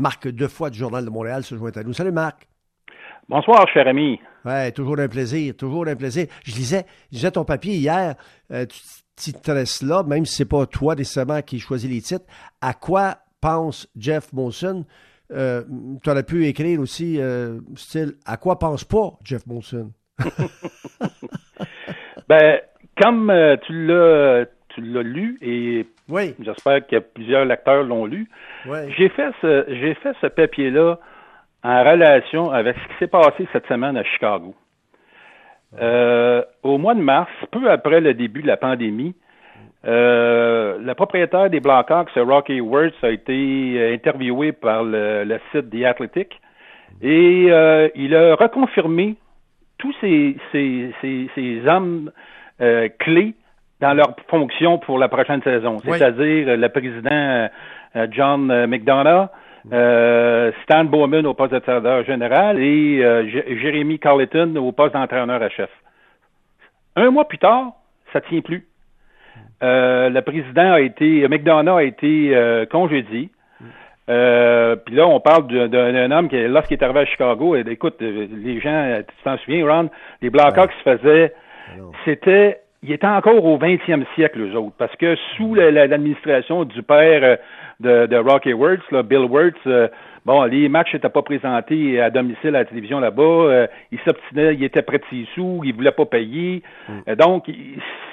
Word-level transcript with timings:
Marc 0.00 0.28
deux 0.28 0.48
fois 0.48 0.70
du 0.70 0.78
Journal 0.78 1.04
de 1.04 1.10
Montréal 1.10 1.44
se 1.44 1.54
joint 1.56 1.70
à 1.74 1.82
nous. 1.82 1.92
Salut 1.92 2.12
Marc. 2.12 2.48
Bonsoir, 3.28 3.68
cher 3.72 3.86
ami. 3.86 4.18
Ouais, 4.44 4.72
toujours 4.72 4.98
un 4.98 5.08
plaisir, 5.08 5.54
toujours 5.56 5.86
un 5.86 5.94
plaisir. 5.94 6.26
Je 6.42 6.52
lisais, 6.52 6.86
je 7.12 7.16
lisais 7.16 7.30
ton 7.30 7.44
papier 7.44 7.74
hier. 7.74 8.14
Euh, 8.50 8.66
tu 8.66 9.32
t'intéresses 9.32 9.82
là, 9.82 10.02
même 10.02 10.24
si 10.24 10.36
c'est 10.36 10.46
pas 10.46 10.66
toi 10.66 10.94
nécessairement 10.94 11.42
qui 11.42 11.60
choisis 11.60 11.88
les 11.88 12.00
titres. 12.00 12.24
À 12.60 12.72
quoi 12.74 13.18
pense 13.40 13.88
Jeff 13.96 14.32
Monson? 14.32 14.84
Euh, 15.32 15.62
tu 16.02 16.10
aurais 16.10 16.24
pu 16.24 16.46
écrire 16.46 16.80
aussi, 16.80 17.20
euh, 17.20 17.60
style, 17.76 18.14
à 18.26 18.36
quoi 18.36 18.58
pense 18.58 18.84
pas 18.84 19.12
Jeff 19.22 19.46
Monson? 19.46 19.92
ben, 22.28 22.60
comme 23.00 23.30
euh, 23.30 23.56
tu 23.66 23.86
l'as 23.86 24.46
tu 24.74 24.82
l'as 24.82 25.02
lu 25.02 25.38
et 25.40 25.86
oui. 26.10 26.34
j'espère 26.40 26.86
que 26.86 26.96
plusieurs 26.96 27.44
lecteurs 27.44 27.84
l'ont 27.84 28.06
lu. 28.06 28.28
J'ai 28.96 29.08
fait 29.10 29.30
ce 29.40 29.64
j'ai 29.68 29.94
fait 29.94 30.12
ce 30.20 30.26
papier-là 30.26 30.98
en 31.62 31.84
relation 31.84 32.50
avec 32.50 32.76
ce 32.76 32.88
qui 32.88 32.98
s'est 32.98 33.06
passé 33.06 33.46
cette 33.52 33.66
semaine 33.66 33.96
à 33.96 34.04
Chicago. 34.04 34.54
Euh, 35.78 36.42
au 36.62 36.78
mois 36.78 36.94
de 36.94 37.00
mars, 37.00 37.30
peu 37.52 37.70
après 37.70 38.00
le 38.00 38.14
début 38.14 38.42
de 38.42 38.46
la 38.46 38.56
pandémie, 38.56 39.14
euh, 39.86 40.78
le 40.78 40.94
propriétaire 40.94 41.48
des 41.48 41.60
Blackhawks, 41.60 42.10
Rocky 42.16 42.60
Wirtz, 42.60 42.96
a 43.02 43.10
été 43.10 43.92
interviewé 43.94 44.52
par 44.52 44.82
le, 44.82 45.38
site 45.52 45.70
The 45.70 45.84
Athletic 45.84 46.40
et 47.02 47.46
euh, 47.50 47.88
il 47.94 48.14
a 48.16 48.34
reconfirmé 48.34 49.16
tous 49.78 49.94
ces, 50.00 50.36
ces, 50.52 50.92
ces, 51.00 51.62
hommes 51.66 52.10
clés 52.98 53.34
dans 53.80 53.94
leur 53.94 54.14
fonction 54.28 54.78
pour 54.78 54.98
la 54.98 55.08
prochaine 55.08 55.42
saison, 55.42 55.78
c'est-à-dire 55.78 56.56
le 56.56 56.68
président 56.68 57.48
John 58.10 58.66
McDonough, 58.66 59.28
euh, 59.72 60.52
Stan 60.62 60.84
Bowman 60.84 61.26
au 61.26 61.34
poste 61.34 61.52
de 61.52 61.58
directeur 61.58 62.04
général 62.04 62.58
et 62.60 63.04
euh, 63.04 63.26
Jérémy 63.60 63.98
Carleton 63.98 64.56
au 64.56 64.72
poste 64.72 64.94
d'entraîneur 64.94 65.42
à 65.42 65.48
chef. 65.50 65.68
Un 66.96 67.10
mois 67.10 67.28
plus 67.28 67.38
tard, 67.38 67.72
ça 68.12 68.20
tient 68.22 68.40
plus. 68.40 68.66
Euh, 69.62 70.08
le 70.08 70.22
président 70.22 70.72
a 70.72 70.80
été, 70.80 71.28
McDonough 71.28 71.78
a 71.78 71.84
été 71.84 72.66
congédié. 72.70 73.28
Puis 74.06 74.94
là, 74.96 75.06
on 75.06 75.20
parle 75.20 75.46
d'un 75.68 76.10
homme 76.10 76.28
qui, 76.28 76.42
lorsqu'il 76.48 76.78
est 76.78 76.82
arrivé 76.82 77.00
à 77.00 77.04
Chicago, 77.04 77.54
et, 77.54 77.60
écoute, 77.68 77.96
les 78.00 78.60
gens, 78.60 79.02
tu 79.06 79.14
t'en 79.22 79.36
souviens, 79.38 79.66
Ron, 79.66 79.90
les 80.22 80.30
Blackhawks 80.30 80.72
se 80.72 80.96
faisaient, 80.96 81.34
c'était, 82.04 82.60
il 82.82 82.92
était 82.92 83.06
encore 83.06 83.44
au 83.44 83.58
20e 83.58 84.04
siècle, 84.14 84.40
eux 84.40 84.56
autres, 84.56 84.74
parce 84.78 84.94
que 84.96 85.14
sous 85.36 85.54
l'administration 85.54 86.64
du 86.64 86.82
père 86.82 87.38
de, 87.80 88.06
de 88.06 88.16
Rocky 88.16 88.54
Wirtz, 88.54 88.82
là, 88.90 89.02
Bill 89.02 89.26
Wirtz, 89.30 89.58
euh, 89.66 89.88
bon, 90.24 90.44
les 90.44 90.68
matchs 90.70 90.94
n'étaient 90.94 91.10
pas 91.10 91.22
présentés 91.22 92.00
à 92.00 92.10
domicile 92.10 92.56
à 92.56 92.60
la 92.60 92.64
télévision 92.64 92.98
là-bas. 92.98 93.22
Euh, 93.22 93.66
il 93.92 93.98
s'obstinait, 94.00 94.54
il 94.54 94.64
était 94.64 94.82
prêt 94.82 94.98
de 94.98 95.04
ses 95.10 95.26
sous, 95.34 95.60
il 95.64 95.74
voulait 95.74 95.92
pas 95.92 96.06
payer. 96.06 96.62
Mm. 96.88 96.92
Euh, 97.08 97.16
donc, 97.16 97.50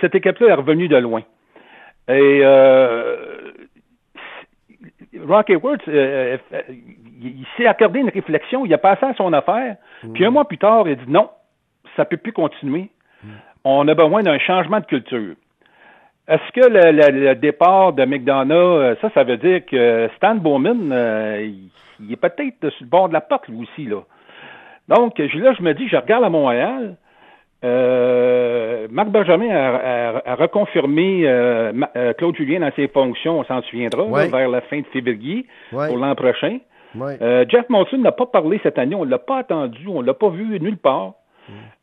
cette 0.02 0.16
équipe-là 0.16 0.48
est 0.48 0.54
revenue 0.54 0.90
de 0.90 0.98
loin. 0.98 1.22
Et 2.10 2.42
Rocky 5.26 5.56
Wirtz, 5.56 5.84
il 5.88 7.46
s'est 7.56 7.68
accordé 7.68 8.00
une 8.00 8.10
réflexion, 8.10 8.66
il 8.66 8.74
a 8.74 8.78
passé 8.78 9.06
à 9.06 9.14
son 9.14 9.32
affaire, 9.34 9.78
mm. 10.04 10.14
puis 10.14 10.26
un 10.26 10.30
mois 10.30 10.48
plus 10.48 10.58
tard, 10.58 10.84
il 10.88 10.92
a 10.92 10.96
dit 10.96 11.12
non, 11.12 11.30
ça 11.96 12.04
peut 12.04 12.18
plus 12.18 12.34
continuer. 12.34 12.90
Mm. 13.24 13.30
On 13.70 13.86
a 13.90 13.94
besoin 13.96 14.24
d'un 14.24 14.40
changement 14.40 14.80
de 14.80 14.86
culture. 14.86 15.36
Est-ce 16.30 16.52
que 16.54 16.70
le, 16.70 17.36
départ 17.36 17.92
de 17.92 18.06
McDonough, 18.06 18.54
euh, 18.54 18.96
ça, 19.02 19.10
ça 19.14 19.26
veut 19.26 19.36
dire 19.36 19.66
que 19.66 20.10
Stan 20.16 20.36
Bowman, 20.36 20.90
euh, 20.90 21.50
il, 22.00 22.14
est 22.14 22.16
peut-être 22.16 22.70
sur 22.70 22.86
le 22.86 22.90
bord 22.90 23.10
de 23.10 23.14
la 23.14 23.20
porte, 23.20 23.50
lui 23.50 23.64
aussi, 23.64 23.86
là. 23.86 24.04
Donc, 24.88 25.20
là, 25.20 25.54
je 25.54 25.62
me 25.62 25.74
dis, 25.74 25.90
je 25.90 25.98
regarde 25.98 26.24
à 26.24 26.30
Montréal, 26.30 26.96
euh, 27.66 28.88
Marc 28.90 29.10
Benjamin 29.10 29.50
a, 29.50 30.36
reconfirmé 30.36 31.24
Claude 32.18 32.38
Julien 32.38 32.62
dans 32.62 32.72
ses 32.74 32.88
fonctions, 32.88 33.40
on 33.40 33.44
s'en 33.44 33.62
souviendra, 33.64 34.06
vers 34.28 34.48
la 34.48 34.62
fin 34.62 34.80
de 34.80 34.86
février 34.94 35.46
pour 35.72 35.98
l'an 35.98 36.16
prochain. 36.16 36.60
Jeff 36.96 37.68
Monson 37.68 37.98
n'a 37.98 38.14
pas 38.14 38.28
parlé 38.28 38.62
cette 38.64 38.80
année, 38.80 38.96
on 38.96 39.04
ne 39.04 39.12
l'a 39.12 39.20
pas 39.20 39.40
attendu, 39.40 39.90
on 39.90 40.02
ne 40.02 40.08
l'a 40.08 40.14
pas 40.14 40.30
vu 40.30 40.58
nulle 40.62 40.78
part. 40.78 41.16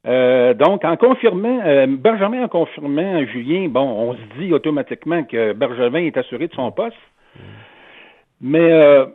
Euh, 0.07 0.55
donc, 0.55 0.85
en 0.85 0.97
confirmant, 0.97 1.61
euh, 1.65 1.87
en 1.87 2.49
confirmant 2.49 3.25
Julien, 3.27 3.69
bon, 3.69 3.83
on 3.83 4.15
se 4.15 4.39
dit 4.39 4.53
automatiquement 4.53 5.25
que 5.25 5.53
Bergevin 5.53 6.05
est 6.05 6.17
assuré 6.17 6.49
de 6.49 6.55
son 6.55 6.71
poste. 6.71 6.97
Mais 8.41 8.73
euh, 8.73 9.07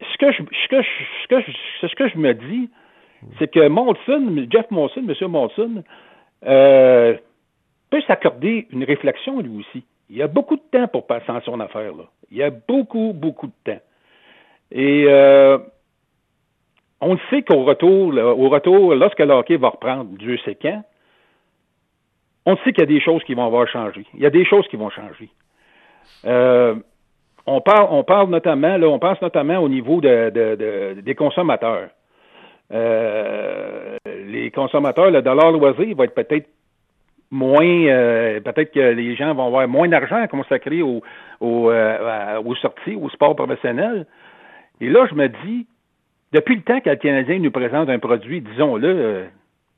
ce 0.00 0.18
que 0.18 0.32
je, 0.32 0.42
que 0.68 0.82
je, 0.82 1.94
que 1.94 2.08
je, 2.08 2.18
me 2.18 2.32
dis, 2.32 2.70
c'est 3.38 3.50
que 3.50 3.66
Molson, 3.68 4.46
Jeff 4.50 4.70
Molson, 4.70 5.02
M. 5.08 5.28
Molson, 5.28 5.84
euh, 6.46 7.16
peut 7.90 8.02
s'accorder 8.06 8.68
une 8.70 8.84
réflexion 8.84 9.40
lui 9.40 9.58
aussi. 9.60 9.84
Il 10.10 10.16
y 10.16 10.22
a 10.22 10.28
beaucoup 10.28 10.56
de 10.56 10.62
temps 10.70 10.88
pour 10.88 11.06
passer 11.06 11.30
en 11.30 11.40
son 11.40 11.58
affaire. 11.60 11.94
Là. 11.94 12.04
Il 12.30 12.36
y 12.36 12.42
a 12.42 12.50
beaucoup, 12.50 13.12
beaucoup 13.14 13.46
de 13.46 13.72
temps. 13.72 13.80
Et 14.70 15.06
on 17.02 17.18
sait 17.28 17.42
qu'au 17.42 17.64
retour, 17.64 18.14
au 18.14 18.48
retour, 18.48 18.94
lorsque 18.94 19.18
le 19.18 19.56
va 19.58 19.68
reprendre, 19.68 20.10
Dieu 20.16 20.38
sait 20.44 20.54
quand, 20.54 20.82
on 22.46 22.56
sait 22.58 22.72
qu'il 22.72 22.80
y 22.80 22.82
a 22.82 22.86
des 22.86 23.00
choses 23.00 23.22
qui 23.24 23.34
vont 23.34 23.44
avoir 23.44 23.68
changé. 23.68 24.06
Il 24.14 24.20
y 24.20 24.26
a 24.26 24.30
des 24.30 24.44
choses 24.44 24.66
qui 24.68 24.76
vont 24.76 24.90
changer. 24.90 25.28
Euh, 26.24 26.76
on 27.46 27.60
parle, 27.60 27.88
on 27.90 28.04
notamment, 28.28 28.98
pense 29.00 29.20
notamment 29.20 29.58
au 29.58 29.68
niveau 29.68 30.00
de, 30.00 31.00
des 31.00 31.14
consommateurs. 31.14 31.88
Euh, 32.72 33.96
les 34.06 34.50
consommateurs, 34.52 35.10
le 35.10 35.22
dollar 35.22 35.50
loisir 35.50 35.96
va 35.96 36.04
être 36.04 36.14
peut-être 36.14 36.48
moins, 37.32 37.64
euh, 37.64 38.40
peut-être 38.40 38.72
que 38.72 38.80
les 38.80 39.16
gens 39.16 39.34
vont 39.34 39.46
avoir 39.46 39.66
moins 39.66 39.88
d'argent 39.88 40.22
à 40.22 40.28
consacrer 40.28 40.82
aux 40.82 41.02
sorties, 42.60 42.94
au 42.94 43.08
sport 43.10 43.34
professionnel. 43.34 44.06
Et 44.80 44.88
là, 44.88 45.06
je 45.10 45.14
me 45.14 45.28
dis, 45.28 45.66
depuis 46.32 46.56
le 46.56 46.62
temps 46.62 46.80
que 46.80 46.90
le 46.90 46.96
Canadien 46.96 47.38
nous 47.38 47.50
présente 47.50 47.88
un 47.88 47.98
produit, 47.98 48.40
disons-le, 48.40 48.88
euh, 48.88 49.26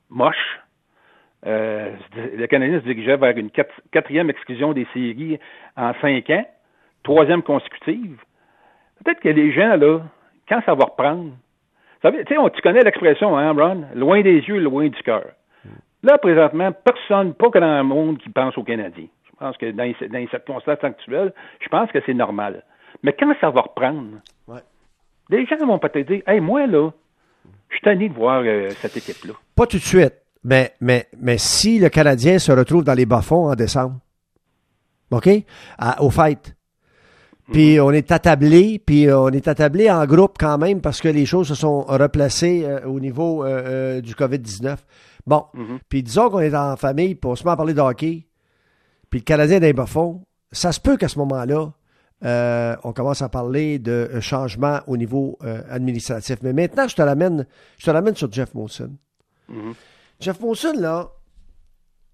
moche, 0.09 0.59
euh, 1.45 1.91
le 2.15 2.47
Canadien 2.47 2.79
se 2.79 2.85
dirigeait 2.85 3.17
vers 3.17 3.37
une 3.37 3.51
quatrième 3.91 4.29
exclusion 4.29 4.73
des 4.73 4.87
séries 4.93 5.39
en 5.75 5.93
cinq 6.01 6.29
ans, 6.29 6.45
troisième 7.03 7.43
consécutive. 7.43 8.17
Peut-être 9.03 9.19
que 9.19 9.29
les 9.29 9.51
gens, 9.51 9.75
là, 9.75 9.99
quand 10.49 10.61
ça 10.65 10.73
va 10.73 10.85
reprendre, 10.85 11.31
tu 12.01 12.61
connais 12.61 12.81
l'expression, 12.81 13.37
hein, 13.37 13.51
Ron? 13.51 13.85
Loin 13.95 14.21
des 14.21 14.39
yeux, 14.39 14.59
loin 14.59 14.87
du 14.87 15.03
cœur. 15.03 15.25
Là, 16.03 16.17
présentement, 16.17 16.71
personne, 16.71 17.33
pas 17.33 17.49
le 17.53 17.83
monde, 17.83 18.19
qui 18.19 18.29
pense 18.29 18.57
aux 18.57 18.63
Canadiens. 18.63 19.07
Je 19.25 19.35
pense 19.37 19.57
que 19.57 19.71
dans 19.71 19.83
les, 19.83 20.07
dans 20.07 20.19
les 20.19 20.27
circonstances 20.27 20.83
actuelles, 20.83 21.33
je 21.59 21.67
pense 21.67 21.91
que 21.91 21.99
c'est 22.05 22.13
normal. 22.13 22.63
Mais 23.03 23.13
quand 23.13 23.33
ça 23.41 23.49
va 23.49 23.61
reprendre, 23.61 24.19
les 25.29 25.45
gens 25.45 25.57
vont 25.65 25.79
peut-être 25.79 26.07
dire 26.07 26.21
Hey, 26.27 26.39
moi, 26.39 26.67
là, 26.67 26.91
je 27.69 27.75
suis 27.75 27.83
tanné 27.83 28.09
de 28.09 28.13
voir 28.13 28.43
euh, 28.45 28.69
cette 28.81 28.97
équipe-là. 28.97 29.33
Pas 29.55 29.67
tout 29.67 29.77
de 29.77 29.83
suite. 29.83 30.13
Mais, 30.43 30.73
mais, 30.79 31.07
mais 31.19 31.37
si 31.39 31.79
le 31.79 31.89
Canadien 31.89 32.37
se 32.37 32.51
retrouve 32.51 32.83
dans 32.83 32.93
les 32.93 33.07
bas-fonds 33.07 33.49
en 33.49 33.55
décembre, 33.55 33.99
OK? 35.11 35.29
au 35.99 36.09
fait. 36.11 36.55
Puis 37.51 37.77
mhm. 37.77 37.83
on 37.83 37.91
est 37.91 38.11
attablé, 38.11 38.81
puis 38.83 39.11
on 39.11 39.29
est 39.29 39.47
attablé 39.47 39.89
en 39.89 40.05
groupe 40.05 40.37
quand 40.39 40.57
même 40.57 40.81
parce 40.81 41.01
que 41.01 41.07
les 41.07 41.25
choses 41.25 41.47
se 41.47 41.55
sont 41.55 41.81
replacées 41.81 42.63
euh, 42.65 42.85
au 42.85 42.99
niveau 42.99 43.43
euh, 43.43 44.01
du 44.01 44.13
COVID-19. 44.13 44.77
Bon, 45.27 45.45
mhm. 45.53 45.79
puis 45.89 46.03
disons 46.03 46.29
qu'on 46.29 46.39
est 46.39 46.55
en 46.55 46.75
famille, 46.75 47.15
puis 47.15 47.29
on 47.29 47.35
se 47.35 47.43
met 47.43 47.51
à 47.51 47.55
parler 47.55 47.73
de 47.73 47.81
hockey, 47.81 48.27
puis 49.09 49.19
le 49.19 49.23
Canadien 49.23 49.57
est 49.57 49.59
dans 49.59 49.67
les 49.67 49.73
bas-fonds, 49.73 50.23
ça 50.51 50.71
se 50.71 50.79
peut 50.79 50.97
qu'à 50.97 51.07
ce 51.07 51.19
moment-là, 51.19 51.71
euh, 52.25 52.75
on 52.83 52.91
commence 52.91 53.21
à 53.21 53.29
parler 53.29 53.77
de 53.77 53.91
euh, 53.91 54.19
changement 54.19 54.79
au 54.87 54.97
niveau 54.97 55.37
euh, 55.43 55.61
administratif. 55.69 56.37
Mais 56.41 56.53
maintenant, 56.53 56.87
je 56.87 56.95
te 56.95 57.01
l'amène, 57.03 57.45
je 57.77 57.85
te 57.85 57.91
l'amène 57.91 58.15
sur 58.15 58.31
Jeff 58.31 58.53
Monson. 58.55 58.91
Mm-hmm. 59.51 59.73
Jeff 60.21 60.39
Monson, 60.39 60.73
là, 60.75 61.11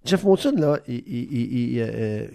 Jeff 0.03 0.23
Monson, 0.23 0.53
là, 0.57 0.79
je 0.87 2.27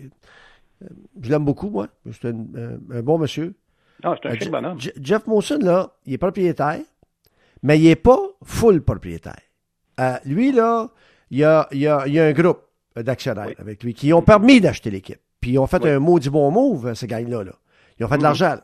l'aime 1.29 1.45
beaucoup, 1.45 1.69
moi. 1.69 1.89
C'est 2.13 2.29
un, 2.29 3.03
bon 3.03 3.19
monsieur. 3.19 3.55
Ah, 4.03 4.15
c'est 4.23 4.47
un 4.47 4.51
bonhomme. 4.51 4.79
Jeff 5.01 5.27
Monson, 5.27 5.59
là, 5.61 5.93
il 6.07 6.15
est 6.15 6.19
propriétaire, 6.19 6.81
mais 7.63 7.79
il 7.79 7.85
n'est 7.89 7.97
pas 7.97 8.21
full 8.43 8.81
propriétaire. 8.83 9.43
lui, 10.25 10.53
là, 10.53 10.89
il 11.31 11.39
y 11.39 11.45
a, 11.45 11.69
il 11.73 11.81
y 11.81 11.89
a, 11.89 12.05
un 12.05 12.33
groupe 12.33 12.63
d'actionnaires 12.97 13.55
avec 13.59 13.83
lui 13.83 13.93
qui 13.93 14.15
ont 14.15 14.23
permis 14.23 14.61
d'acheter 14.63 14.91
l'équipe. 14.91 15.21
Puis 15.41 15.51
ils 15.53 15.59
ont 15.59 15.67
fait 15.67 15.85
un 15.85 15.99
maudit 15.99 16.31
bon 16.31 16.51
move, 16.51 16.95
ces 16.95 17.07
gars-là. 17.07 17.45
Là. 17.45 17.53
Ils 17.99 18.05
ont 18.05 18.09
fait 18.09 18.17
de 18.17 18.21
mm-hmm. 18.21 18.25
l'argent. 18.25 18.57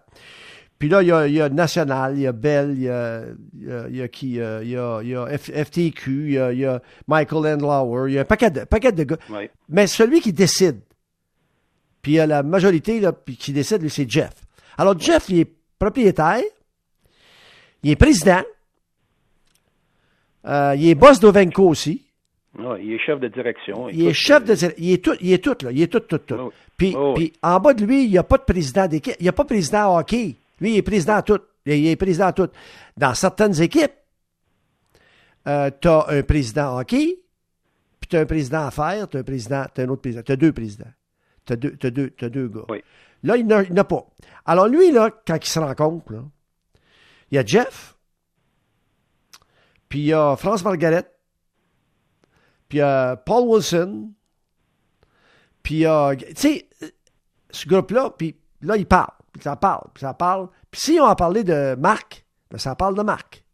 Puis 0.79 0.89
là, 0.89 1.01
il 1.03 1.09
y, 1.09 1.13
a, 1.13 1.29
il 1.29 1.35
y, 1.35 1.41
a, 1.41 1.49
National, 1.49 2.17
il 2.17 2.23
y 2.23 2.27
a 2.27 2.33
Bell, 2.33 2.73
il 2.75 2.83
y 2.83 2.89
a, 2.89 3.23
il 3.89 3.97
y 3.97 4.03
a, 4.03 4.09
qui, 4.09 4.31
il 4.31 4.35
y 4.35 4.43
a, 4.43 5.01
il 5.01 5.09
y 5.09 5.15
a 5.15 5.39
FTQ, 5.39 6.11
il 6.11 6.33
y 6.33 6.39
a, 6.39 6.53
il 6.53 6.59
y 6.59 6.67
a 6.67 6.83
Michael 7.07 7.55
Endlauer, 7.55 8.11
il 8.11 8.15
y 8.15 8.19
a 8.19 8.23
un 8.23 8.25
paquet 8.25 8.51
de, 8.51 8.65
paquet 8.65 8.91
de 8.91 9.05
gars. 9.05 9.17
Mais 9.69 9.87
celui 9.87 10.21
qui 10.21 10.33
décide, 10.33 10.81
puis 12.03 12.13
il 12.13 12.15
y 12.17 12.21
a 12.21 12.27
la 12.27 12.43
majorité 12.43 12.99
là, 12.99 13.13
qui 13.39 13.53
décide, 13.53 13.89
c'est 13.89 14.11
Jeff. 14.11 14.33
Alors 14.77 14.99
Jeff, 14.99 15.29
il 15.29 15.39
est 15.39 15.55
propriétaire, 15.79 16.43
Il 17.85 17.91
est 17.91 17.97
président. 17.97 18.43
Euh, 20.47 20.75
il 20.77 20.89
est 20.89 20.95
boss 20.95 21.21
d'Ovenco 21.21 21.69
aussi. 21.69 22.05
Ouais, 22.59 22.85
il 22.85 22.93
est 22.93 22.99
chef 22.99 23.19
de 23.19 23.29
direction. 23.29 23.89
Il 23.89 24.07
est 24.07 24.13
chef 24.13 24.45
de 24.45 24.55
direction. 24.55 24.77
Il 24.79 24.93
est 24.93 25.05
tout, 25.05 25.17
il 25.21 25.33
est 25.33 25.43
tout, 25.43 25.57
là. 25.63 25.73
Il 25.73 25.81
est 25.81 25.87
tout, 25.87 26.01
tout, 26.01 26.19
tout. 26.19 26.35
Oh. 26.39 26.53
Puis, 26.77 26.95
Oh, 26.97 27.15
puis 27.15 27.33
en 27.43 27.59
bas 27.61 27.73
de 27.73 27.85
lui, 27.85 28.05
il 28.05 28.11
n'y 28.11 28.19
a 28.19 28.23
pas 28.23 28.39
de 28.39 28.43
président 28.43 28.87
d'équipe. 28.87 29.15
Il 29.21 29.23
n'y 29.23 29.29
a 29.29 29.33
pas 29.33 29.45
de 29.45 29.49
président 29.49 29.97
hockey. 29.99 30.37
Lui, 30.61 30.73
il 30.73 30.77
est 30.77 30.83
président 30.83 31.15
à 31.15 31.23
tout. 31.23 31.41
Il 31.65 31.87
est 31.87 31.97
président 31.97 32.27
à 32.27 32.33
tout. 32.33 32.49
Dans 32.97 33.15
certaines 33.15 33.61
équipes, 33.63 33.93
euh, 35.47 35.71
tu 35.81 35.89
as 35.89 36.07
un 36.09 36.23
président 36.23 36.79
hockey, 36.79 37.19
puis 38.01 38.09
tu 38.09 38.17
as 38.17 38.21
un 38.21 38.27
président 38.27 38.67
affaires, 38.67 39.09
tu 39.09 39.17
as 39.17 39.21
un 39.21 39.25
président, 39.25 39.65
tu 39.75 39.81
un 39.81 39.89
autre 39.89 40.03
président. 40.03 40.23
Tu 40.23 40.33
as 40.33 40.37
deux 40.37 40.53
présidents. 40.53 40.93
Tu 41.47 41.53
as 41.55 41.57
deux, 41.57 41.77
t'as 41.77 41.91
deux, 41.91 42.11
t'as 42.11 42.29
deux 42.29 42.49
gars. 42.49 42.65
Oui. 42.69 42.83
Là, 43.23 43.37
il 43.37 43.47
n'a 43.47 43.63
il 43.63 43.73
n'a 43.73 43.85
pas. 43.85 44.05
Alors, 44.45 44.69
lui, 44.69 44.91
là, 44.93 45.11
quand 45.27 45.39
il 45.43 45.49
se 45.49 45.59
rencontre, 45.59 46.13
là, 46.13 46.23
il 47.31 47.37
y 47.37 47.39
a 47.39 47.45
Jeff, 47.45 47.97
puis 49.89 50.01
il 50.01 50.07
y 50.07 50.13
a 50.13 50.37
France 50.37 50.65
Margaret, 50.65 51.12
puis 52.73 52.79
il 52.79 52.81
y 52.81 52.85
a 52.85 53.17
Paul 53.17 53.49
Wilson, 53.49 54.13
puis 55.63 55.75
il 55.75 55.81
y 55.81 55.87
a. 55.87 56.17
Tu 56.17 56.25
sais, 56.37 56.69
ce 57.51 57.69
groupe-là, 57.69 58.15
puis 58.17 58.35
là, 58.63 58.79
il 58.79 58.87
parle, 58.87 59.13
puis 59.31 59.43
ça 59.43 59.57
parle, 59.57 59.89
puis 59.93 60.01
ça 60.01 60.15
parle. 60.15 60.49
Puis 60.71 60.81
si 60.81 60.99
on 60.99 61.05
a 61.05 61.15
parlé 61.15 61.45
de 61.45 61.77
Marc, 61.79 62.25
ben, 62.51 62.57
ça 62.57 62.75
parle 62.75 62.97
de 62.97 63.03
Marc. 63.03 63.45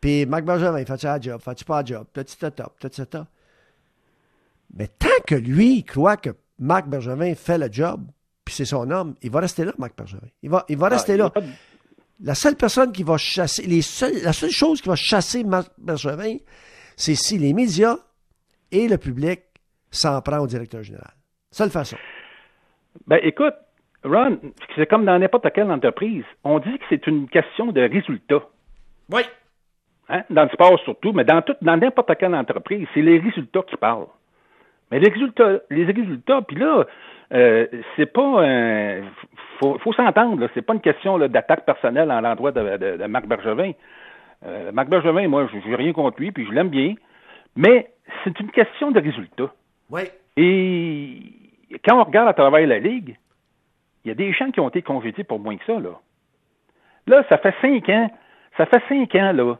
Puis 0.00 0.26
Marc 0.26 0.44
Bergevin, 0.44 0.84
fait-tu 0.84 1.06
la 1.06 1.20
job, 1.20 1.40
fait-tu 1.42 1.64
pas 1.64 1.78
la 1.82 1.84
job, 1.84 2.06
petit 2.12 2.36
top. 2.38 2.72
Mais 4.74 4.86
tant 4.86 5.08
que 5.26 5.34
lui, 5.34 5.78
il 5.78 5.84
croit 5.84 6.16
que 6.16 6.30
Marc 6.60 6.86
Bergevin 6.86 7.34
fait 7.34 7.58
le 7.58 7.68
job, 7.72 8.06
puis 8.44 8.54
c'est 8.54 8.64
son 8.64 8.88
homme, 8.92 9.16
il 9.22 9.30
va 9.32 9.40
rester 9.40 9.64
là, 9.64 9.72
Marc 9.76 9.96
Bergevin. 9.98 10.28
Il 10.40 10.50
va, 10.50 10.64
il 10.68 10.76
va 10.78 10.86
Ah, 10.86 10.90
rester 10.90 11.16
là. 11.16 11.32
La 12.20 12.36
seule 12.36 12.54
personne 12.54 12.92
qui 12.92 13.02
va 13.02 13.16
chasser, 13.18 13.62
les 13.66 13.82
seuls- 13.82 14.22
la 14.22 14.32
seule 14.32 14.50
chose 14.52 14.80
qui 14.80 14.88
va 14.88 14.94
chasser 14.94 15.42
Marc 15.42 15.72
Bergevin, 15.78 16.36
c'est 16.96 17.16
si 17.16 17.36
les 17.38 17.52
médias 17.52 17.96
et 18.72 18.88
le 18.88 18.96
public 18.98 19.40
s'en 19.90 20.20
prend 20.22 20.38
au 20.38 20.46
directeur 20.46 20.82
général. 20.82 21.12
Seule 21.50 21.70
façon. 21.70 21.96
Ben, 23.06 23.18
écoute, 23.22 23.54
Ron, 24.04 24.38
c'est 24.76 24.86
comme 24.86 25.04
dans 25.04 25.18
n'importe 25.18 25.50
quelle 25.52 25.70
entreprise. 25.70 26.24
On 26.44 26.58
dit 26.58 26.78
que 26.78 26.84
c'est 26.88 27.06
une 27.06 27.28
question 27.28 27.66
de 27.72 27.80
résultat. 27.82 28.42
Oui. 29.12 29.22
Hein? 30.08 30.22
Dans 30.30 30.44
le 30.44 30.48
sport 30.50 30.78
surtout, 30.80 31.12
mais 31.12 31.24
dans 31.24 31.42
tout, 31.42 31.54
dans 31.62 31.76
n'importe 31.76 32.16
quelle 32.18 32.34
entreprise, 32.34 32.86
c'est 32.94 33.02
les 33.02 33.18
résultats 33.18 33.62
qui 33.62 33.76
parlent. 33.76 34.06
Mais 34.90 34.98
les 34.98 35.08
résultats, 35.10 35.60
les 35.70 35.84
résultats, 35.84 36.42
puis 36.42 36.56
là, 36.56 36.84
euh, 37.32 37.66
c'est 37.96 38.06
pas 38.12 38.44
un. 38.44 39.02
Faut, 39.60 39.78
faut 39.78 39.92
s'entendre. 39.92 40.48
C'est 40.54 40.62
pas 40.62 40.74
une 40.74 40.80
question 40.80 41.16
d'attaque 41.18 41.64
personnelle 41.64 42.10
à 42.10 42.20
l'endroit 42.20 42.50
de, 42.50 42.76
de- 42.76 42.96
de 42.96 43.04
Marc 43.06 43.26
Bergevin. 43.26 43.72
Euh, 44.46 44.72
Marc 44.72 44.88
Bergevin, 44.88 45.28
moi, 45.28 45.46
je 45.52 45.68
n'ai 45.68 45.76
rien 45.76 45.92
contre 45.92 46.18
lui, 46.20 46.32
puis 46.32 46.44
je 46.46 46.50
l'aime 46.52 46.70
bien. 46.70 46.94
Mais 47.56 47.90
c'est 48.24 48.38
une 48.40 48.50
question 48.50 48.90
de 48.90 49.00
résultats. 49.00 49.52
Oui. 49.90 50.02
Et 50.36 51.32
quand 51.84 52.00
on 52.00 52.04
regarde 52.04 52.28
à 52.28 52.32
travers 52.34 52.66
la 52.66 52.78
Ligue, 52.78 53.16
il 54.04 54.08
y 54.08 54.10
a 54.10 54.14
des 54.14 54.32
gens 54.32 54.50
qui 54.50 54.60
ont 54.60 54.68
été 54.68 54.82
congédiés 54.82 55.24
pour 55.24 55.40
moins 55.40 55.56
que 55.56 55.64
ça, 55.66 55.78
là. 55.78 55.98
Là, 57.06 57.24
ça 57.28 57.38
fait 57.38 57.54
cinq 57.60 57.88
ans, 57.88 58.10
ça 58.56 58.66
fait 58.66 58.82
cinq 58.88 59.14
ans, 59.14 59.32
là, 59.32 59.56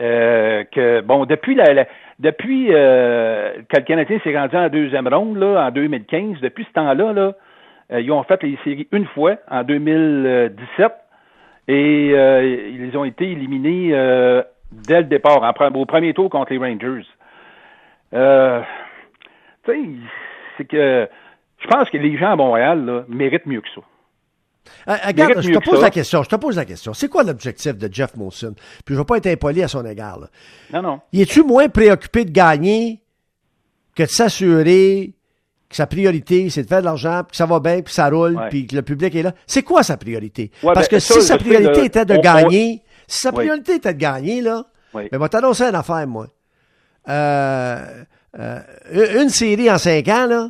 euh, 0.00 0.64
que, 0.64 1.00
bon, 1.02 1.24
depuis 1.26 1.54
la, 1.54 1.72
la- 1.72 1.86
depuis 2.18 2.68
euh, 2.70 3.52
que 3.68 3.76
le 3.76 3.82
Canadien 3.82 4.18
s'est 4.24 4.36
rendu 4.36 4.56
en 4.56 4.68
deuxième 4.68 5.06
ronde, 5.08 5.36
là, 5.36 5.66
en 5.66 5.70
2015, 5.70 6.40
depuis 6.40 6.64
ce 6.64 6.72
temps-là, 6.72 7.12
là, 7.12 7.34
euh, 7.92 8.00
ils 8.00 8.10
ont 8.10 8.22
fait 8.24 8.42
les 8.42 8.58
séries 8.64 8.88
une 8.92 9.06
fois, 9.06 9.36
en 9.50 9.62
2017, 9.62 10.92
et 11.68 12.10
euh, 12.14 12.68
ils 12.72 12.96
ont 12.96 13.04
été 13.04 13.30
éliminés 13.30 13.90
dès 14.72 14.98
le 14.98 15.04
départ, 15.04 15.42
en 15.42 15.74
au 15.74 15.86
premier 15.86 16.14
tour 16.14 16.30
contre 16.30 16.52
les 16.52 16.58
Rangers. 16.58 17.06
Euh, 18.14 18.60
tu 19.64 19.72
sais, 19.72 19.88
c'est 20.58 20.64
que 20.66 21.08
je 21.58 21.66
pense 21.68 21.90
que 21.90 21.96
les 21.96 22.16
gens 22.18 22.32
à 22.32 22.36
Montréal 22.36 22.84
là, 22.84 23.04
méritent 23.08 23.46
mieux 23.46 23.60
que 23.60 23.68
ça. 23.74 23.80
Euh, 24.88 24.96
regarde, 25.06 25.30
Mérite 25.36 25.52
je 25.52 25.58
te 25.58 25.64
pose 25.70 25.82
la 25.82 25.90
question. 25.90 26.22
Je 26.22 26.28
te 26.28 26.36
pose 26.36 26.56
la 26.56 26.64
question. 26.64 26.94
C'est 26.94 27.08
quoi 27.08 27.22
l'objectif 27.22 27.76
de 27.76 27.92
Jeff 27.92 28.16
Molson? 28.16 28.54
Puis 28.84 28.84
je 28.88 28.92
ne 28.94 28.98
vais 28.98 29.04
pas 29.04 29.16
être 29.18 29.26
impoli 29.26 29.62
à 29.62 29.68
son 29.68 29.84
égard. 29.84 30.20
Là. 30.20 30.26
Non, 30.72 30.82
non. 30.82 31.00
Y 31.12 31.22
es-tu 31.22 31.42
moins 31.42 31.68
préoccupé 31.68 32.24
de 32.24 32.30
gagner 32.30 33.00
que 33.94 34.02
de 34.04 34.08
s'assurer 34.08 35.12
que 35.68 35.76
sa 35.76 35.86
priorité, 35.86 36.48
c'est 36.50 36.62
de 36.62 36.68
faire 36.68 36.80
de 36.80 36.84
l'argent, 36.84 37.22
puis 37.24 37.30
que 37.32 37.36
ça 37.36 37.46
va 37.46 37.58
bien, 37.58 37.74
puis 37.76 37.84
que 37.84 37.90
ça 37.90 38.08
roule, 38.08 38.36
Ouais. 38.36 38.48
puis 38.48 38.66
que 38.66 38.76
le 38.76 38.82
public 38.82 39.14
est 39.14 39.22
là? 39.22 39.32
C'est 39.46 39.62
quoi 39.62 39.82
sa 39.82 39.96
priorité? 39.96 40.50
Ouais, 40.62 40.72
Parce 40.72 40.88
ben, 40.88 40.96
que 40.96 41.00
ça, 41.00 41.14
si 41.14 41.22
sa 41.22 41.34
sais, 41.38 41.44
priorité 41.44 41.84
était 41.86 42.04
de 42.04 42.14
on- 42.14 42.18
on- 42.18 42.20
gagner, 42.20 42.82
si 43.08 43.18
sa 43.18 43.30
Oui. 43.30 43.36
priorité 43.36 43.74
était 43.76 43.92
de 43.92 43.98
gagner, 43.98 44.40
là, 44.40 44.64
mais 44.94 45.18
moi 45.18 45.28
t'annoncer 45.28 45.64
une 45.64 45.74
affaire, 45.74 46.06
moi. 46.06 46.26
Euh, 47.08 48.04
euh, 48.38 48.60
une 49.22 49.28
série 49.28 49.70
en 49.70 49.78
cinq 49.78 50.08
ans, 50.08 50.26
là, 50.26 50.48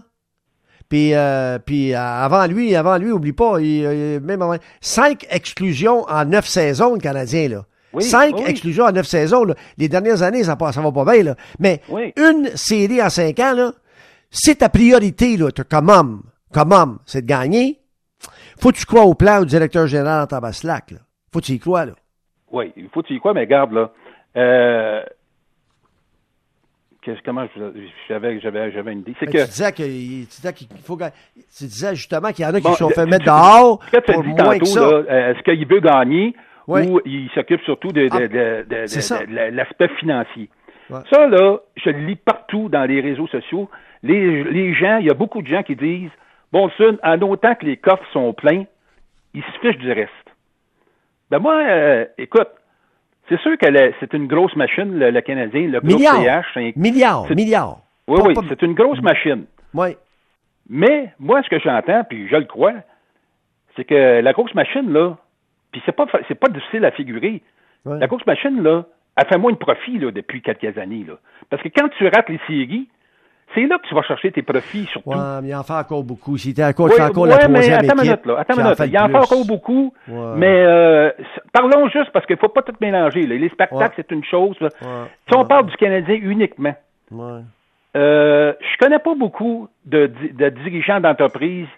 puis, 0.88 1.14
euh, 1.14 1.58
puis 1.58 1.92
euh, 1.94 1.98
avant 1.98 2.46
lui, 2.46 2.74
avant 2.76 2.96
lui, 2.98 3.10
oublie 3.10 3.32
pas, 3.32 3.58
il, 3.60 3.66
il- 3.66 4.20
même 4.20 4.40
avant- 4.42 4.56
cinq 4.80 5.26
exclusions 5.30 6.02
en 6.08 6.24
neuf 6.24 6.46
saisons, 6.46 6.94
le 6.94 7.00
Canadien, 7.00 7.48
là. 7.48 7.64
Oui, 7.92 8.02
cinq 8.02 8.34
oui. 8.36 8.44
exclusions 8.46 8.84
en 8.84 8.92
neuf 8.92 9.06
saisons, 9.06 9.44
là. 9.44 9.54
Les 9.78 9.88
dernières 9.88 10.22
années, 10.22 10.44
ça, 10.44 10.56
pas- 10.56 10.72
ça 10.72 10.80
va 10.80 10.92
pas 10.92 11.04
bien, 11.04 11.22
là. 11.22 11.36
Mais 11.58 11.80
Oui. 11.88 12.12
une 12.16 12.50
série 12.54 13.02
en 13.02 13.10
cinq 13.10 13.38
ans, 13.40 13.54
là, 13.54 13.72
c'est 14.30 14.56
ta 14.56 14.68
priorité, 14.68 15.36
là, 15.36 15.48
comme 15.68 15.88
homme, 15.88 16.22
comme 16.52 16.72
homme, 16.72 16.98
c'est 17.06 17.22
de 17.22 17.26
gagner. 17.26 17.80
Faut 18.60 18.70
que 18.70 18.76
tu 18.76 18.86
crois 18.86 19.02
au 19.04 19.14
plan 19.14 19.40
au 19.40 19.44
directeur 19.44 19.86
général 19.86 20.22
en 20.22 20.26
tabaslac, 20.26 20.90
là. 20.92 20.98
Faut 21.32 21.40
que 21.40 21.46
tu 21.46 21.52
y 21.52 21.58
crois, 21.58 21.86
là. 21.86 21.92
Oui, 22.52 22.72
il 22.76 22.88
faut 22.88 23.02
tu 23.02 23.14
y 23.14 23.18
quoi, 23.20 23.34
mais 23.34 23.46
garde 23.46 23.72
là. 23.72 23.90
Euh, 24.36 25.02
comment 27.24 27.46
j'avais 28.72 28.92
une 28.92 29.00
idée. 29.00 29.14
C'est 29.20 29.26
Mais 29.26 29.32
que 29.32 29.38
Tu 29.38 29.44
disais 29.46 29.72
faut 30.84 30.96
tu 31.34 31.64
justement 31.94 32.30
qu'il 32.32 32.44
y 32.44 32.48
en 32.48 32.54
a 32.54 32.58
qui 32.60 32.62
Bon, 32.62 32.72
se 32.72 32.78
sont 32.78 32.88
fait 32.90 33.04
le- 33.04 33.10
mettre 33.10 33.24
dehors 33.26 33.80
ce 33.84 33.90
que 33.90 33.96
tu 33.98 34.12
que 34.60 34.64
tantôt, 34.74 35.08
euh, 35.10 35.30
est-ce 35.32 35.42
qu'il 35.42 35.66
veut 35.66 35.80
gagner 35.80 36.34
ou 36.66 37.00
il 37.04 37.28
s'occupe 37.34 37.60
surtout 37.62 37.92
de, 37.92 38.08
Ah, 38.10 38.20
de- 38.20 38.26
de- 38.26 38.64
de 38.68 39.56
l'aspect 39.56 39.88
financier? 40.00 40.48
Ouais. 40.90 41.00
Ça, 41.12 41.26
là, 41.28 41.58
je 41.76 41.90
le 41.90 41.98
lis 42.00 42.16
partout 42.16 42.68
dans 42.68 42.84
les 42.84 43.00
réseaux 43.00 43.26
sociaux. 43.28 43.70
Les, 44.02 44.44
les 44.44 44.74
gens, 44.74 44.98
il 44.98 45.06
y 45.06 45.10
a 45.10 45.14
beaucoup 45.14 45.40
de 45.42 45.46
gens 45.48 45.62
qui 45.62 45.76
disent 45.76 46.10
Bon, 46.52 46.68
Sun, 46.76 46.98
en 47.02 47.20
autant 47.22 47.54
que 47.54 47.66
les 47.66 47.76
coffres 47.78 48.06
sont 48.12 48.32
pleins, 48.32 48.64
ils 49.34 49.42
se 49.42 49.58
fichent 49.60 49.78
du 49.78 49.90
reste. 49.92 50.10
Ben 51.30 51.38
moi, 51.38 51.56
euh, 51.66 52.04
écoute, 52.18 52.48
c'est 53.28 53.40
sûr 53.40 53.56
que 53.58 53.66
c'est 54.00 54.12
une 54.12 54.26
grosse 54.26 54.54
machine, 54.56 54.98
le, 54.98 55.10
le 55.10 55.20
Canadien, 55.20 55.62
le 55.68 55.80
groupe 55.80 55.92
Milliards. 55.94 56.22
CH. 56.22 56.46
c'est 56.54 56.60
un- 56.60 56.72
milliards. 56.76 57.26
Oui, 58.06 58.18
Pas- 58.34 58.40
oui, 58.40 58.46
c'est 58.48 58.62
une 58.62 58.74
grosse 58.74 59.00
machine. 59.00 59.44
Ouais. 59.72 59.96
Mais 60.68 61.12
moi, 61.18 61.42
ce 61.42 61.48
que 61.48 61.58
j'entends, 61.58 62.04
puis 62.04 62.28
je 62.28 62.36
le 62.36 62.44
crois, 62.44 62.72
c'est 63.76 63.84
que 63.84 64.20
la 64.20 64.32
grosse 64.32 64.54
machine, 64.54 64.92
là, 64.92 65.16
puis 65.72 65.82
c'est 65.84 65.92
pas 65.96 66.06
c'est 66.28 66.34
pas 66.38 66.48
difficile 66.48 66.84
à 66.84 66.90
figurer. 66.90 67.42
Ouais. 67.84 67.98
La 67.98 68.06
grosse 68.06 68.24
machine, 68.26 68.62
là, 68.62 68.84
elle 69.16 69.26
fait 69.26 69.38
moins 69.38 69.52
de 69.52 69.56
profit 69.58 69.98
là, 69.98 70.10
depuis 70.10 70.40
quelques 70.42 70.76
années. 70.78 71.04
Là. 71.06 71.14
Parce 71.50 71.62
que 71.62 71.68
quand 71.68 71.88
tu 71.98 72.04
rates 72.08 72.28
les 72.28 72.40
séries, 72.46 72.88
c'est 73.54 73.66
là 73.66 73.78
que 73.78 73.86
tu 73.86 73.94
vas 73.94 74.02
chercher 74.02 74.32
tes 74.32 74.42
profits 74.42 74.86
surtout. 74.86 75.10
Ouais, 75.10 75.16
mais 75.42 75.48
il 75.48 75.54
en 75.54 75.62
fait 75.62 75.74
encore 75.74 76.02
beaucoup. 76.02 76.36
S'il 76.38 76.52
était 76.52 76.64
encore, 76.64 76.86
Oui, 76.86 76.92
fait 76.96 77.02
encore 77.02 77.24
ouais, 77.24 77.28
la 77.30 77.36
mais 77.48 77.60
troisième 77.60 77.74
attends 77.78 77.86
équipe. 78.02 78.02
minute, 78.02 78.26
là. 78.26 78.36
Attends 78.38 78.56
minute. 78.56 78.76
fait 78.76 78.88
Il 78.88 78.98
en 78.98 79.08
fait 79.08 79.16
encore 79.16 79.46
beaucoup, 79.46 79.92
Ouais. 80.08 80.32
mais 80.36 80.62
euh, 80.64 81.10
parlons 81.54 81.88
juste 81.88 82.10
parce 82.12 82.26
qu'il 82.26 82.36
ne 82.36 82.40
faut 82.40 82.48
pas 82.50 82.60
tout 82.62 82.74
mélanger. 82.80 83.22
là. 83.26 83.36
Les 83.36 83.48
spectacles, 83.48 83.82
Ouais. 83.82 83.90
c'est 83.96 84.10
une 84.10 84.24
chose. 84.24 84.56
là. 84.60 84.68
Ouais, 84.82 85.08
Si 85.30 85.36
on 85.36 85.44
parle 85.46 85.66
du 85.66 85.76
Canadien 85.76 86.16
uniquement, 86.20 86.74
euh, 87.96 88.52
je 88.60 88.76
connais 88.78 88.98
pas 88.98 89.14
beaucoup 89.14 89.68
de, 89.86 90.06
di- 90.06 90.32
de 90.32 90.48
dirigeants 90.50 91.00
d'entreprise 91.00 91.68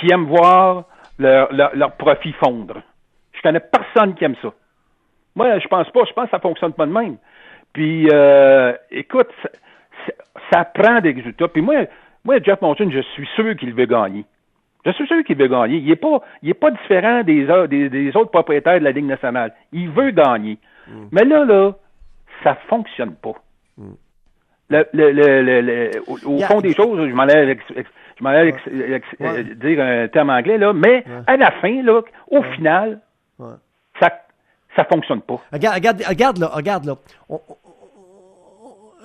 qui 0.00 0.10
aiment 0.12 0.26
voir 0.26 0.84
leur, 1.18 1.52
leur, 1.52 1.74
leur 1.76 1.92
profit 1.92 2.32
fondre. 2.34 2.76
Je 3.32 3.40
connais 3.42 3.60
personne 3.60 4.14
qui 4.14 4.24
aime 4.24 4.36
ça. 4.42 4.48
Moi, 5.36 5.58
je 5.58 5.68
pense 5.68 5.88
pas. 5.90 6.00
Je 6.08 6.12
pense 6.12 6.24
que 6.24 6.30
ça 6.30 6.40
fonctionne 6.40 6.72
pas 6.72 6.86
de 6.86 6.92
même. 6.92 7.16
Puis, 7.72 8.08
euh, 8.10 8.72
écoute, 8.90 9.28
ça, 9.42 9.48
ça- 10.06 10.12
ça 10.52 10.64
prend 10.64 11.00
des 11.00 11.12
résultats. 11.12 11.48
Puis 11.48 11.62
moi, 11.62 11.84
moi, 12.24 12.36
Jeff 12.42 12.60
Monson, 12.62 12.88
je 12.90 13.00
suis 13.00 13.26
sûr 13.36 13.54
qu'il 13.56 13.74
veut 13.74 13.84
gagner. 13.86 14.24
Je 14.86 14.90
suis 14.92 15.06
sûr 15.06 15.22
qu'il 15.24 15.36
veut 15.36 15.48
gagner. 15.48 15.78
Il 15.78 15.86
n'est 15.86 15.96
pas, 15.96 16.20
il 16.42 16.50
est 16.50 16.54
pas 16.54 16.70
différent 16.70 17.22
des, 17.22 17.48
au- 17.50 17.66
des, 17.66 17.88
des 17.90 18.16
autres 18.16 18.30
propriétaires 18.30 18.78
de 18.78 18.84
la 18.84 18.92
Ligue 18.92 19.06
nationale. 19.06 19.52
Il 19.72 19.90
veut 19.90 20.10
gagner. 20.12 20.58
Mais 21.12 21.24
là, 21.24 21.44
là, 21.44 21.72
ça 22.44 22.54
fonctionne 22.68 23.14
pas. 23.14 23.34
Le, 24.70 24.86
le, 24.92 25.12
le, 25.12 25.42
le- 25.42 25.60
le- 25.62 25.90
au, 26.06 26.18
au 26.26 26.36
Yeah. 26.38 26.46
fond 26.48 26.60
des 26.60 26.74
choses, 26.74 27.08
je 27.08 27.14
m'en 27.14 27.22
allais, 27.22 27.52
ex- 27.52 27.64
ex- 27.74 27.90
je 28.18 28.24
m'en 28.24 28.30
allais 28.30 28.48
ex- 28.50 28.66
ex- 28.66 29.06
Ouais. 29.20 29.38
euh, 29.40 29.42
dire 29.54 29.82
un 29.82 30.08
terme 30.08 30.28
anglais, 30.30 30.58
là, 30.58 30.72
mais 30.74 31.04
Ouais. 31.06 31.22
à 31.26 31.36
la 31.38 31.50
fin, 31.52 31.82
là, 31.82 32.02
au 32.30 32.42
final, 32.42 33.00
ça 34.00 34.10
ça 34.76 34.84
fonctionne 34.84 35.22
pas. 35.22 35.40
Regarde, 35.52 35.74
regarde, 35.76 36.02
regarde 36.06 36.38
là, 36.38 36.46
regarde 36.52 36.84
là. 36.84 36.94
On- 37.30 37.40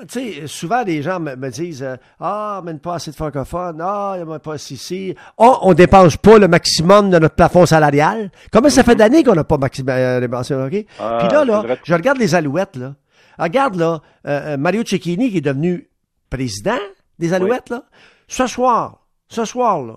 tu 0.07 0.33
sais, 0.33 0.47
souvent 0.47 0.83
les 0.83 1.01
gens 1.01 1.19
me, 1.19 1.35
me 1.35 1.49
disent 1.49 1.83
euh, 1.83 1.95
Ah, 2.19 2.61
mais 2.63 2.73
pas 2.75 2.95
assez 2.95 3.11
de 3.11 3.15
francophones, 3.15 3.79
ah, 3.81 4.15
il 4.17 4.25
n'y 4.25 4.33
a 4.33 4.39
pas 4.39 4.55
ici. 4.55 5.15
Oh, 5.37 5.57
on 5.61 5.73
dépense 5.73 6.17
pas 6.17 6.37
le 6.37 6.47
maximum 6.47 7.09
de 7.09 7.19
notre 7.19 7.35
plafond 7.35 7.65
salarial. 7.65 8.31
Comment 8.51 8.69
ça 8.69 8.83
fait 8.83 8.95
d'années 8.95 9.23
qu'on 9.23 9.35
n'a 9.35 9.43
pas 9.43 9.57
maximum 9.57 9.95
euh, 9.95 10.19
dépensé, 10.19 10.55
OK? 10.55 10.85
Ah, 10.99 11.17
Puis 11.19 11.29
là, 11.29 11.45
là, 11.45 11.63
je 11.83 11.93
regarde 11.93 12.17
les 12.17 12.35
Alouettes, 12.35 12.75
là. 12.75 12.95
Regarde, 13.39 13.75
là, 13.75 14.01
euh, 14.27 14.53
euh, 14.53 14.57
Mario 14.57 14.83
Cecchini 14.85 15.31
qui 15.31 15.37
est 15.37 15.41
devenu 15.41 15.89
président 16.29 16.77
des 17.19 17.33
Alouettes, 17.33 17.69
là. 17.69 17.83
Ce 18.27 18.47
soir, 18.47 19.05
ce 19.27 19.45
soir, 19.45 19.81
là, 19.81 19.95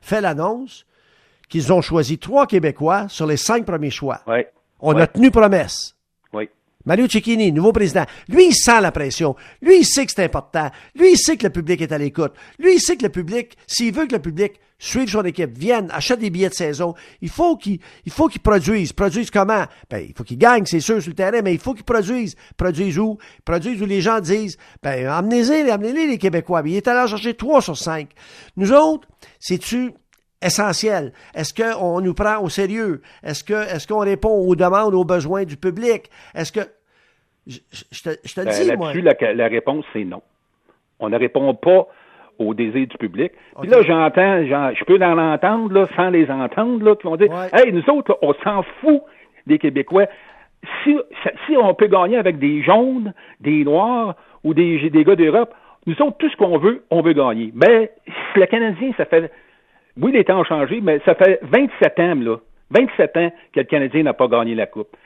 fait 0.00 0.20
l'annonce 0.20 0.86
qu'ils 1.48 1.72
ont 1.72 1.82
choisi 1.82 2.18
trois 2.18 2.46
Québécois 2.46 3.06
sur 3.08 3.26
les 3.26 3.36
cinq 3.36 3.66
premiers 3.66 3.90
choix. 3.90 4.20
Oui. 4.26 4.44
On 4.80 4.96
a 4.96 5.06
tenu 5.06 5.30
promesse. 5.30 5.94
Mario 6.84 7.06
Cecchini, 7.08 7.52
nouveau 7.52 7.72
président, 7.72 8.04
lui, 8.28 8.46
il 8.46 8.54
sent 8.54 8.80
la 8.80 8.90
pression. 8.90 9.36
Lui, 9.60 9.80
il 9.80 9.84
sait 9.84 10.06
que 10.06 10.12
c'est 10.12 10.24
important. 10.24 10.70
Lui, 10.94 11.12
il 11.12 11.18
sait 11.18 11.36
que 11.36 11.44
le 11.44 11.52
public 11.52 11.80
est 11.82 11.92
à 11.92 11.98
l'écoute. 11.98 12.32
Lui, 12.58 12.74
il 12.74 12.80
sait 12.80 12.96
que 12.96 13.02
le 13.02 13.10
public, 13.10 13.56
s'il 13.66 13.92
veut 13.92 14.06
que 14.06 14.14
le 14.14 14.22
public 14.22 14.54
suive 14.78 15.10
son 15.10 15.22
équipe, 15.24 15.56
vienne, 15.58 15.90
achète 15.92 16.20
des 16.20 16.30
billets 16.30 16.48
de 16.48 16.54
saison, 16.54 16.94
il 17.20 17.28
faut 17.28 17.56
qu'il, 17.56 17.80
il 18.06 18.12
faut 18.12 18.28
qu'il 18.28 18.40
produise. 18.40 18.94
Produise 18.94 19.30
comment? 19.30 19.66
Ben, 19.90 20.06
il 20.08 20.14
faut 20.16 20.24
qu'il 20.24 20.38
gagne, 20.38 20.64
c'est 20.64 20.80
sûr, 20.80 21.02
sur 21.02 21.10
le 21.10 21.14
terrain, 21.14 21.42
mais 21.44 21.52
il 21.52 21.60
faut 21.60 21.74
qu'il 21.74 21.84
produise. 21.84 22.34
Produise 22.56 22.98
où? 22.98 23.18
Produise 23.44 23.82
où 23.82 23.84
les 23.84 24.00
gens 24.00 24.20
disent, 24.20 24.56
ben, 24.82 25.06
amenez-les, 25.06 25.70
amenez-les, 25.70 26.06
les 26.06 26.18
Québécois. 26.18 26.62
Mais 26.62 26.70
il 26.70 26.76
est 26.76 26.88
allé 26.88 27.00
en 27.00 27.06
chercher 27.06 27.34
trois 27.34 27.60
sur 27.60 27.76
cinq. 27.76 28.08
Nous 28.56 28.72
autres, 28.72 29.06
c'est-tu 29.38 29.92
essentiel? 30.42 31.12
Est-ce 31.34 31.52
qu'on 31.54 32.00
nous 32.00 32.14
prend 32.14 32.38
au 32.42 32.48
sérieux? 32.48 33.00
Est-ce 33.22 33.44
que, 33.44 33.52
est-ce 33.74 33.86
qu'on 33.86 34.00
répond 34.00 34.28
aux 34.46 34.54
demandes, 34.56 34.94
aux 34.94 35.04
besoins 35.04 35.44
du 35.44 35.56
public? 35.56 36.10
Est-ce 36.34 36.52
que, 36.52 36.60
je, 37.46 37.58
te, 38.02 38.10
je 38.24 38.34
te 38.34 38.40
Ben, 38.44 38.50
dis, 38.50 38.76
moi. 38.76 38.92
Là-dessus, 38.94 39.24
la, 39.26 39.34
la 39.34 39.48
réponse, 39.48 39.84
c'est 39.92 40.04
non. 40.04 40.22
On 40.98 41.08
ne 41.08 41.18
répond 41.18 41.54
pas 41.54 41.86
aux 42.38 42.54
désirs 42.54 42.86
du 42.86 42.96
public. 42.98 43.32
Puis 43.60 43.68
là, 43.68 43.82
j'entends, 43.82 44.46
j'en- 44.46 44.72
je 44.74 44.84
peux 44.84 45.02
en 45.02 45.18
entendre, 45.18 45.72
là, 45.74 45.86
sans 45.96 46.10
les 46.10 46.30
entendre, 46.30 46.84
là, 46.84 46.96
qui 46.96 47.06
vont 47.06 47.16
dire 47.16 47.30
Ouais. 47.30 47.48
Hey, 47.52 47.72
nous 47.72 47.84
autres, 47.90 48.12
là, 48.12 48.16
on 48.22 48.34
s'en 48.44 48.62
fout 48.80 49.02
des 49.46 49.58
Québécois. 49.58 50.06
Si, 50.84 50.96
si 51.46 51.56
on 51.56 51.74
peut 51.74 51.86
gagner 51.86 52.16
avec 52.18 52.38
des 52.38 52.62
jaunes, 52.62 53.12
des 53.40 53.64
noirs 53.64 54.14
ou 54.44 54.52
des, 54.54 54.90
des 54.90 55.04
gars 55.04 55.16
d'Europe, 55.16 55.54
nous 55.86 55.94
autres, 56.02 56.18
tout 56.18 56.28
ce 56.28 56.36
qu'on 56.36 56.58
veut, 56.58 56.84
on 56.90 57.00
veut 57.00 57.14
gagner. 57.14 57.50
Mais 57.54 57.92
le 58.36 58.46
Canadien, 58.46 58.92
ça 58.96 59.06
fait. 59.06 59.30
Oui, 59.96 60.12
les 60.12 60.24
temps 60.24 60.40
ont 60.40 60.44
changé, 60.44 60.80
mais 60.82 61.00
ça 61.04 61.14
fait 61.14 61.40
27 61.42 62.00
ans, 62.00 62.14
là. 62.14 62.36
27 62.70 63.16
ans 63.16 63.32
que 63.52 63.60
le 63.60 63.66
Canadien 63.66 64.04
n'a 64.04 64.12
pas 64.12 64.28
gagné 64.28 64.54
la 64.54 64.66
Coupe. 64.66 64.96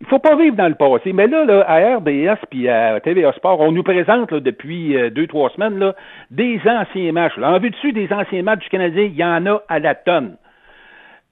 Il 0.00 0.06
faut 0.08 0.18
pas 0.18 0.34
vivre 0.34 0.56
dans 0.56 0.68
le 0.68 0.74
passé. 0.74 1.12
Mais 1.12 1.28
là, 1.28 1.64
à 1.66 1.96
RDS 1.96 2.46
puis 2.50 2.68
à 2.68 2.98
TVA 3.00 3.32
Sport, 3.34 3.60
on 3.60 3.70
nous 3.70 3.84
présente 3.84 4.34
depuis 4.34 4.96
euh, 4.96 5.10
deux, 5.10 5.28
trois 5.28 5.50
semaines 5.50 5.78
là, 5.78 5.94
des 6.30 6.60
anciens 6.66 7.12
matchs. 7.12 7.36
Là. 7.36 7.52
En 7.52 7.58
vue 7.60 7.70
dessus 7.70 7.92
des 7.92 8.12
anciens 8.12 8.42
matchs 8.42 8.64
du 8.64 8.68
Canadien, 8.68 9.04
il 9.04 9.14
y 9.14 9.24
en 9.24 9.46
a 9.46 9.62
à 9.68 9.78
la 9.78 9.94
tonne. 9.94 10.36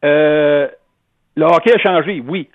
Euh, 0.04 0.68
le 1.36 1.44
hockey 1.46 1.74
a 1.74 1.78
changé, 1.78 2.22
oui. 2.24 2.48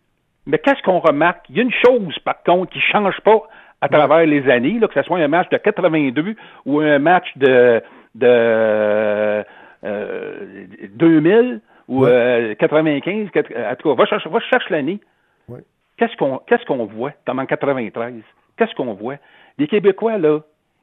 Mais 0.45 0.59
qu'est-ce 0.59 0.81
qu'on 0.83 0.99
remarque? 0.99 1.45
Il 1.49 1.57
y 1.57 1.59
a 1.59 1.63
une 1.63 1.73
chose, 1.85 2.17
par 2.19 2.41
contre, 2.43 2.71
qui 2.71 2.77
ne 2.77 2.83
change 2.83 3.19
pas 3.21 3.41
à 3.81 3.89
travers 3.89 4.25
les 4.25 4.49
années, 4.49 4.79
là, 4.79 4.87
que 4.87 4.93
ce 4.93 5.03
soit 5.03 5.19
un 5.19 5.27
match 5.27 5.49
de 5.49 5.57
82 5.57 6.35
ou 6.65 6.79
un 6.79 6.99
match 6.99 7.27
de, 7.35 7.81
de 8.15 9.43
euh, 9.85 10.65
2000 10.95 11.61
ou 11.87 12.03
Ouais. 12.03 12.09
euh, 12.11 12.55
95. 12.55 13.29
quatre- 13.31 13.51
En 13.55 13.75
tout 13.75 13.89
cas, 13.89 13.95
va 13.95 14.05
chercher, 14.07 14.29
va 14.29 14.39
chercher 14.39 14.69
l'année. 14.71 14.99
Ouais. 15.47 15.61
Qu'est-ce 15.97 16.15
qu'on 16.17 16.39
qu'est-ce 16.39 16.65
qu'on 16.65 16.85
voit, 16.85 17.11
comme 17.25 17.39
en 17.39 17.45
93? 17.45 18.21
Qu'est-ce 18.57 18.73
qu'on 18.75 18.93
voit? 18.93 19.15
Les 19.57 19.67
Québécois, 19.67 20.17
là, 20.17 20.39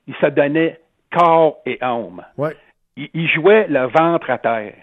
ils 0.06 0.14
se 0.14 0.26
donnaient 0.26 0.80
corps 1.10 1.58
et 1.66 1.78
âme. 1.82 2.22
Ouais. 2.38 2.56
Ils, 2.96 3.08
ils 3.14 3.28
jouaient 3.28 3.66
le 3.68 3.86
ventre 3.86 4.30
à 4.30 4.38
terre. 4.38 4.74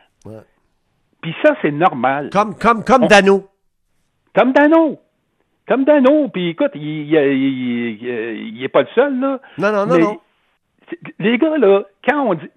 Puis 1.22 1.36
ça, 1.44 1.56
c'est 1.62 1.72
normal. 1.72 2.30
Comme, 2.32 2.56
comme, 2.56 2.84
comme 2.84 3.04
On- 3.04 3.08
Dano. 3.08 3.48
Comme 4.36 4.54
Dano. 4.54 5.00
Comme 5.68 5.84
Dano. 5.86 6.30
Puis 6.30 6.50
écoute, 6.50 6.72
il, 6.76 6.82
il, 6.82 7.14
il, 7.14 8.04
il- 8.04 8.58
il 8.58 8.64
est 8.64 8.70
pas 8.70 8.82
le 8.82 8.88
seul, 8.96 9.20
là. 9.20 9.40
Non, 9.58 9.72
non, 9.72 9.86
non, 9.86 9.96
Mais 9.96 10.02
non. 10.04 10.20
Les 11.20 11.38
gars, 11.38 11.58
là, 11.58 11.84
quand 12.08 12.22
on 12.26 12.34
dit. 12.36 12.50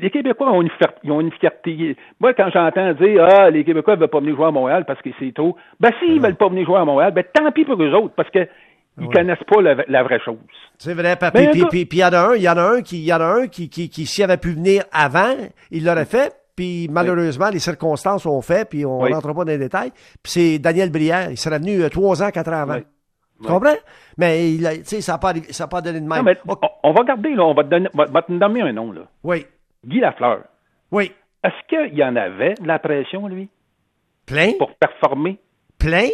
Les 0.00 0.10
Québécois 0.10 0.50
ont 0.50 0.60
une, 0.62 0.70
fier- 0.70 0.92
ils 1.04 1.12
ont 1.12 1.20
une 1.20 1.30
fierté. 1.32 1.96
Moi, 2.20 2.34
quand 2.34 2.48
j'entends 2.52 2.92
dire 2.94 3.24
Ah, 3.30 3.50
les 3.50 3.64
Québécois 3.64 3.94
ne 3.94 4.00
veulent 4.00 4.08
pas 4.08 4.20
venir 4.20 4.34
jouer 4.36 4.46
à 4.46 4.50
Montréal 4.50 4.84
parce 4.86 5.00
que 5.02 5.10
c'est 5.20 5.32
tôt, 5.32 5.56
ben 5.78 5.90
s'ils 6.00 6.16
ne 6.16 6.22
veulent 6.22 6.36
pas 6.36 6.48
venir 6.48 6.66
jouer 6.66 6.78
à 6.78 6.84
Montréal, 6.84 7.12
ben 7.12 7.24
tant 7.32 7.50
pis 7.52 7.64
pour 7.64 7.80
eux 7.80 7.92
autres, 7.92 8.14
parce 8.16 8.28
qu'ils 8.30 8.48
ne 8.98 9.06
Ouais. 9.06 9.12
connaissent 9.14 9.44
pas 9.48 9.60
la, 9.62 9.76
la 9.86 10.02
vraie 10.02 10.20
chose. 10.24 10.36
C'est 10.78 10.94
vrai, 10.94 11.16
papi. 11.16 11.46
Ben, 11.46 11.66
Puis, 11.70 11.88
il 11.92 11.98
y 11.98 12.04
en 12.04 12.12
a 12.12 12.18
un, 12.30 12.34
il 12.34 12.42
y 12.42 12.48
en 12.48 12.56
a 12.56 12.62
un 12.62 12.82
qui, 12.82 12.98
il 12.98 13.04
y 13.04 13.12
en 13.12 13.20
a 13.20 13.24
un 13.24 13.46
qui, 13.46 13.68
qui, 13.68 13.88
qui, 13.88 14.06
s'il 14.06 14.24
avait 14.24 14.36
pu 14.36 14.52
venir 14.52 14.82
avant, 14.92 15.34
il 15.70 15.84
l'aurait 15.84 16.04
fait. 16.04 16.32
Puis 16.56 16.88
malheureusement, 16.90 17.48
les 17.52 17.58
circonstances 17.58 18.26
ont 18.26 18.40
fait, 18.40 18.68
puis 18.68 18.84
on 18.86 19.00
Oui. 19.02 19.12
rentre 19.12 19.26
pas 19.34 19.44
dans 19.44 19.50
les 19.52 19.58
détails. 19.58 19.90
Puis 20.22 20.32
c'est 20.32 20.58
Daniel 20.60 20.90
Brière. 20.92 21.28
Il 21.30 21.36
serait 21.36 21.58
venu 21.58 21.82
euh, 21.82 21.88
trois 21.88 22.22
ans, 22.22 22.30
quatre 22.30 22.52
ans 22.52 22.62
avant. 22.62 22.74
Oui. 22.74 22.84
Tu 23.42 23.48
comprends? 23.48 23.74
Mais 24.16 24.52
il 24.52 24.64
a- 24.64 24.76
tu 24.76 24.84
sais, 24.84 25.00
ça 25.00 25.12
n'a 25.12 25.18
pas, 25.18 25.32
ça 25.50 25.64
a 25.64 25.66
pas 25.66 25.80
donné 25.80 26.00
de 26.00 26.06
même. 26.06 26.18
Non, 26.18 26.22
mais 26.24 26.38
on 26.84 26.92
va 26.92 27.02
garder, 27.02 27.34
là, 27.34 27.44
on 27.44 27.54
va 27.54 27.64
te, 27.64 27.68
donner, 27.70 27.88
va, 27.92 28.04
va 28.04 28.22
te 28.22 28.30
nommer 28.32 28.62
un 28.62 28.72
nom, 28.72 28.92
là. 28.92 29.00
Oui, 29.24 29.44
Guy 29.86 30.00
Lafleur. 30.00 30.44
oui. 30.90 31.12
Est-ce 31.42 31.66
qu'il 31.88 31.98
y 31.98 32.02
en 32.02 32.16
avait 32.16 32.54
de 32.54 32.66
la 32.66 32.78
pression, 32.78 33.28
lui, 33.28 33.50
Plein, 34.24 34.52
pour 34.58 34.74
performer? 34.76 35.38
plein, 35.78 36.08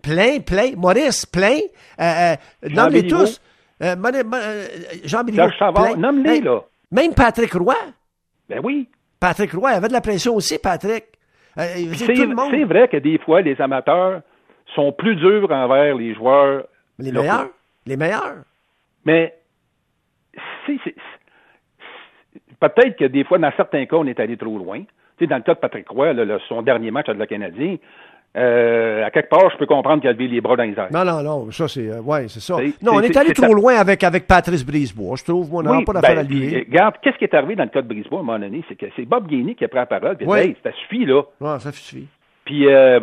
plein, 0.00 0.38
plein. 0.38 0.76
Maurice, 0.76 1.26
plein. 1.26 1.58
Euh, 2.00 2.36
euh, 2.62 2.88
Béliveau. 2.88 3.18
tous. 3.18 3.40
Euh, 3.82 3.96
euh, 3.96 4.64
Jean 5.04 5.24
Béliveau. 5.24 5.50
Savard, 5.58 5.96
nomme-les, 5.98 6.40
là. 6.42 6.60
Même 6.92 7.14
Patrick 7.14 7.52
Roy. 7.54 7.74
Ben 8.48 8.60
oui. 8.62 8.88
Patrick 9.18 9.50
Roy 9.52 9.70
avait 9.70 9.88
de 9.88 9.92
la 9.92 10.00
pression 10.00 10.36
aussi, 10.36 10.56
Patrick. 10.60 11.04
Euh, 11.58 11.64
C'est 11.94 12.64
vrai 12.64 12.86
que 12.86 12.98
des 12.98 13.18
fois, 13.18 13.40
les 13.40 13.60
amateurs 13.60 14.22
sont 14.76 14.92
plus 14.92 15.16
durs 15.16 15.50
envers 15.50 15.96
les 15.96 16.14
joueurs. 16.14 16.64
Les 17.00 17.10
locaux. 17.10 17.26
meilleurs. 17.26 17.48
Les 17.86 17.96
meilleurs. 17.96 18.36
Mais 19.04 19.34
si, 20.66 20.78
peut-être 22.60 22.96
que 22.96 23.04
des 23.06 23.24
fois, 23.24 23.38
dans 23.38 23.52
certains 23.56 23.86
cas, 23.86 23.96
on 23.96 24.06
est 24.06 24.20
allé 24.20 24.36
trop 24.36 24.56
loin. 24.58 24.78
Tu 24.80 24.86
sais, 25.20 25.26
dans 25.26 25.36
le 25.36 25.42
cas 25.42 25.54
de 25.54 25.58
Patrick 25.58 25.88
Roy, 25.88 26.12
là, 26.12 26.38
son 26.48 26.62
dernier 26.62 26.90
match 26.90 27.08
avec 27.08 27.20
le 27.20 27.26
Canadien, 27.26 27.76
euh, 28.36 29.04
à 29.04 29.10
quelque 29.10 29.28
part, 29.28 29.50
je 29.50 29.56
peux 29.56 29.66
comprendre 29.66 30.00
qu'il 30.00 30.08
a 30.08 30.12
levé 30.12 30.28
les 30.28 30.40
bras 30.40 30.54
dans 30.56 30.62
les 30.62 30.78
airs. 30.78 30.88
Non, 30.92 31.04
non, 31.04 31.20
non. 31.22 31.50
Ça, 31.50 31.66
c'est. 31.66 31.90
euh, 31.90 32.00
ouais, 32.00 32.28
c'est 32.28 32.38
ça. 32.40 32.56
Non, 32.80 32.92
on 32.94 33.00
est 33.00 33.16
allé 33.16 33.32
trop 33.34 33.52
loin 33.52 33.74
avec, 33.74 34.04
avec 34.04 34.26
Patrice 34.28 34.64
Brisebois. 34.64 35.16
Je 35.16 35.24
trouve, 35.24 35.50
moi, 35.50 35.62
on 35.62 35.64
n'a 35.70 35.78
Oui, 35.78 35.84
pas 35.84 35.94
d'affaire 35.94 36.14
ben, 36.14 36.20
à 36.20 36.22
lui. 36.22 36.46
puis, 36.46 36.58
Regarde, 36.60 36.94
qu'est-ce 37.02 37.16
qui 37.18 37.24
est 37.24 37.34
arrivé 37.34 37.56
dans 37.56 37.64
le 37.64 37.70
cas 37.70 37.82
de 37.82 37.88
Brisebois 37.88 38.18
à 38.18 38.22
un 38.22 38.24
moment 38.24 38.38
donné? 38.38 38.62
C'est 38.68 38.76
que 38.76 38.86
c'est 38.94 39.04
Bob 39.04 39.26
Gainey 39.26 39.56
qui 39.56 39.64
a 39.64 39.68
pris 39.68 39.78
la 39.80 39.86
parole. 39.86 40.16
Dit, 40.16 40.24
hey, 40.30 40.56
ça 40.62 40.70
suffit, 40.72 41.04
là. 41.06 41.22
Non, 41.40 41.58
ça 41.58 41.72
suffit. 41.72 42.06
Puis, 42.44 42.68
euh, 42.68 43.00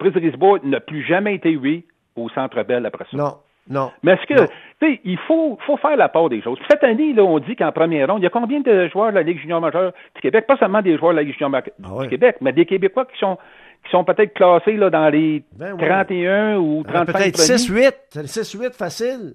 Brisebois 0.00 0.60
n'a 0.64 0.80
plus 0.80 1.04
jamais 1.04 1.34
été 1.34 1.50
hué 1.50 1.84
au 2.16 2.28
Centre 2.30 2.62
Bell 2.62 2.86
après 2.86 3.04
ça. 3.10 3.16
Non, 3.18 3.34
non. 3.68 3.90
Mais 4.02 4.12
est-ce 4.12 4.26
que, 4.26 4.46
tu 4.46 4.46
sais, 4.94 5.00
il 5.04 5.18
faut, 5.26 5.58
faut 5.66 5.76
faire 5.78 5.96
la 5.96 6.08
part 6.08 6.28
des 6.28 6.42
choses. 6.42 6.58
Cette 6.70 6.84
année, 6.84 7.12
là, 7.12 7.22
on 7.24 7.38
dit 7.38 7.56
qu'en 7.56 7.72
première 7.72 8.08
ronde, 8.08 8.20
il 8.20 8.24
y 8.24 8.26
a 8.26 8.30
combien 8.30 8.60
de 8.60 8.88
joueurs 8.88 9.10
de 9.10 9.14
la 9.16 9.22
Ligue 9.22 9.40
junior 9.40 9.60
majeure 9.60 9.92
du 10.14 10.20
Québec? 10.20 10.46
Pas 10.46 10.56
seulement 10.58 10.82
des 10.82 10.96
joueurs 10.98 11.12
de 11.12 11.16
la 11.16 11.22
Ligue 11.22 11.34
junior 11.34 11.50
ma- 11.50 11.62
Ah 11.82 11.94
ouais. 11.94 12.04
du 12.04 12.10
Québec, 12.10 12.36
mais 12.40 12.52
des 12.52 12.66
Québécois 12.66 13.06
qui 13.06 13.18
sont, 13.18 13.36
qui 13.84 13.90
sont 13.90 14.04
peut-être 14.04 14.34
classés 14.34 14.76
là, 14.76 14.90
dans 14.90 15.08
les 15.08 15.44
Ben 15.52 15.72
ouais. 15.74 15.86
31 15.88 16.56
ou 16.58 16.80
Euh, 16.80 16.84
35 16.92 17.12
Peut-être 17.12 17.34
premiers. 17.34 17.58
6-8. 17.58 18.26
6-8 18.26 18.72
facile. 18.74 19.34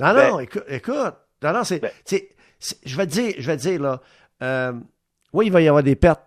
Non, 0.00 0.14
Ben- 0.14 0.30
non, 0.30 0.40
écoute, 0.40 0.64
écoute. 0.68 1.14
Non, 1.42 1.52
non, 1.52 1.64
c'est. 1.64 1.80
Ben- 1.80 1.90
c'est- 2.04 2.28
je 2.84 2.96
vais 2.96 3.06
te 3.06 3.12
dire, 3.12 3.34
je 3.38 3.46
vais 3.46 3.56
te 3.56 3.62
dire, 3.62 3.80
là. 3.80 4.00
euh, 4.42 4.72
oui, 5.32 5.46
il 5.46 5.52
va 5.52 5.60
y 5.60 5.68
avoir 5.68 5.82
des 5.82 5.96
pertes 5.96 6.22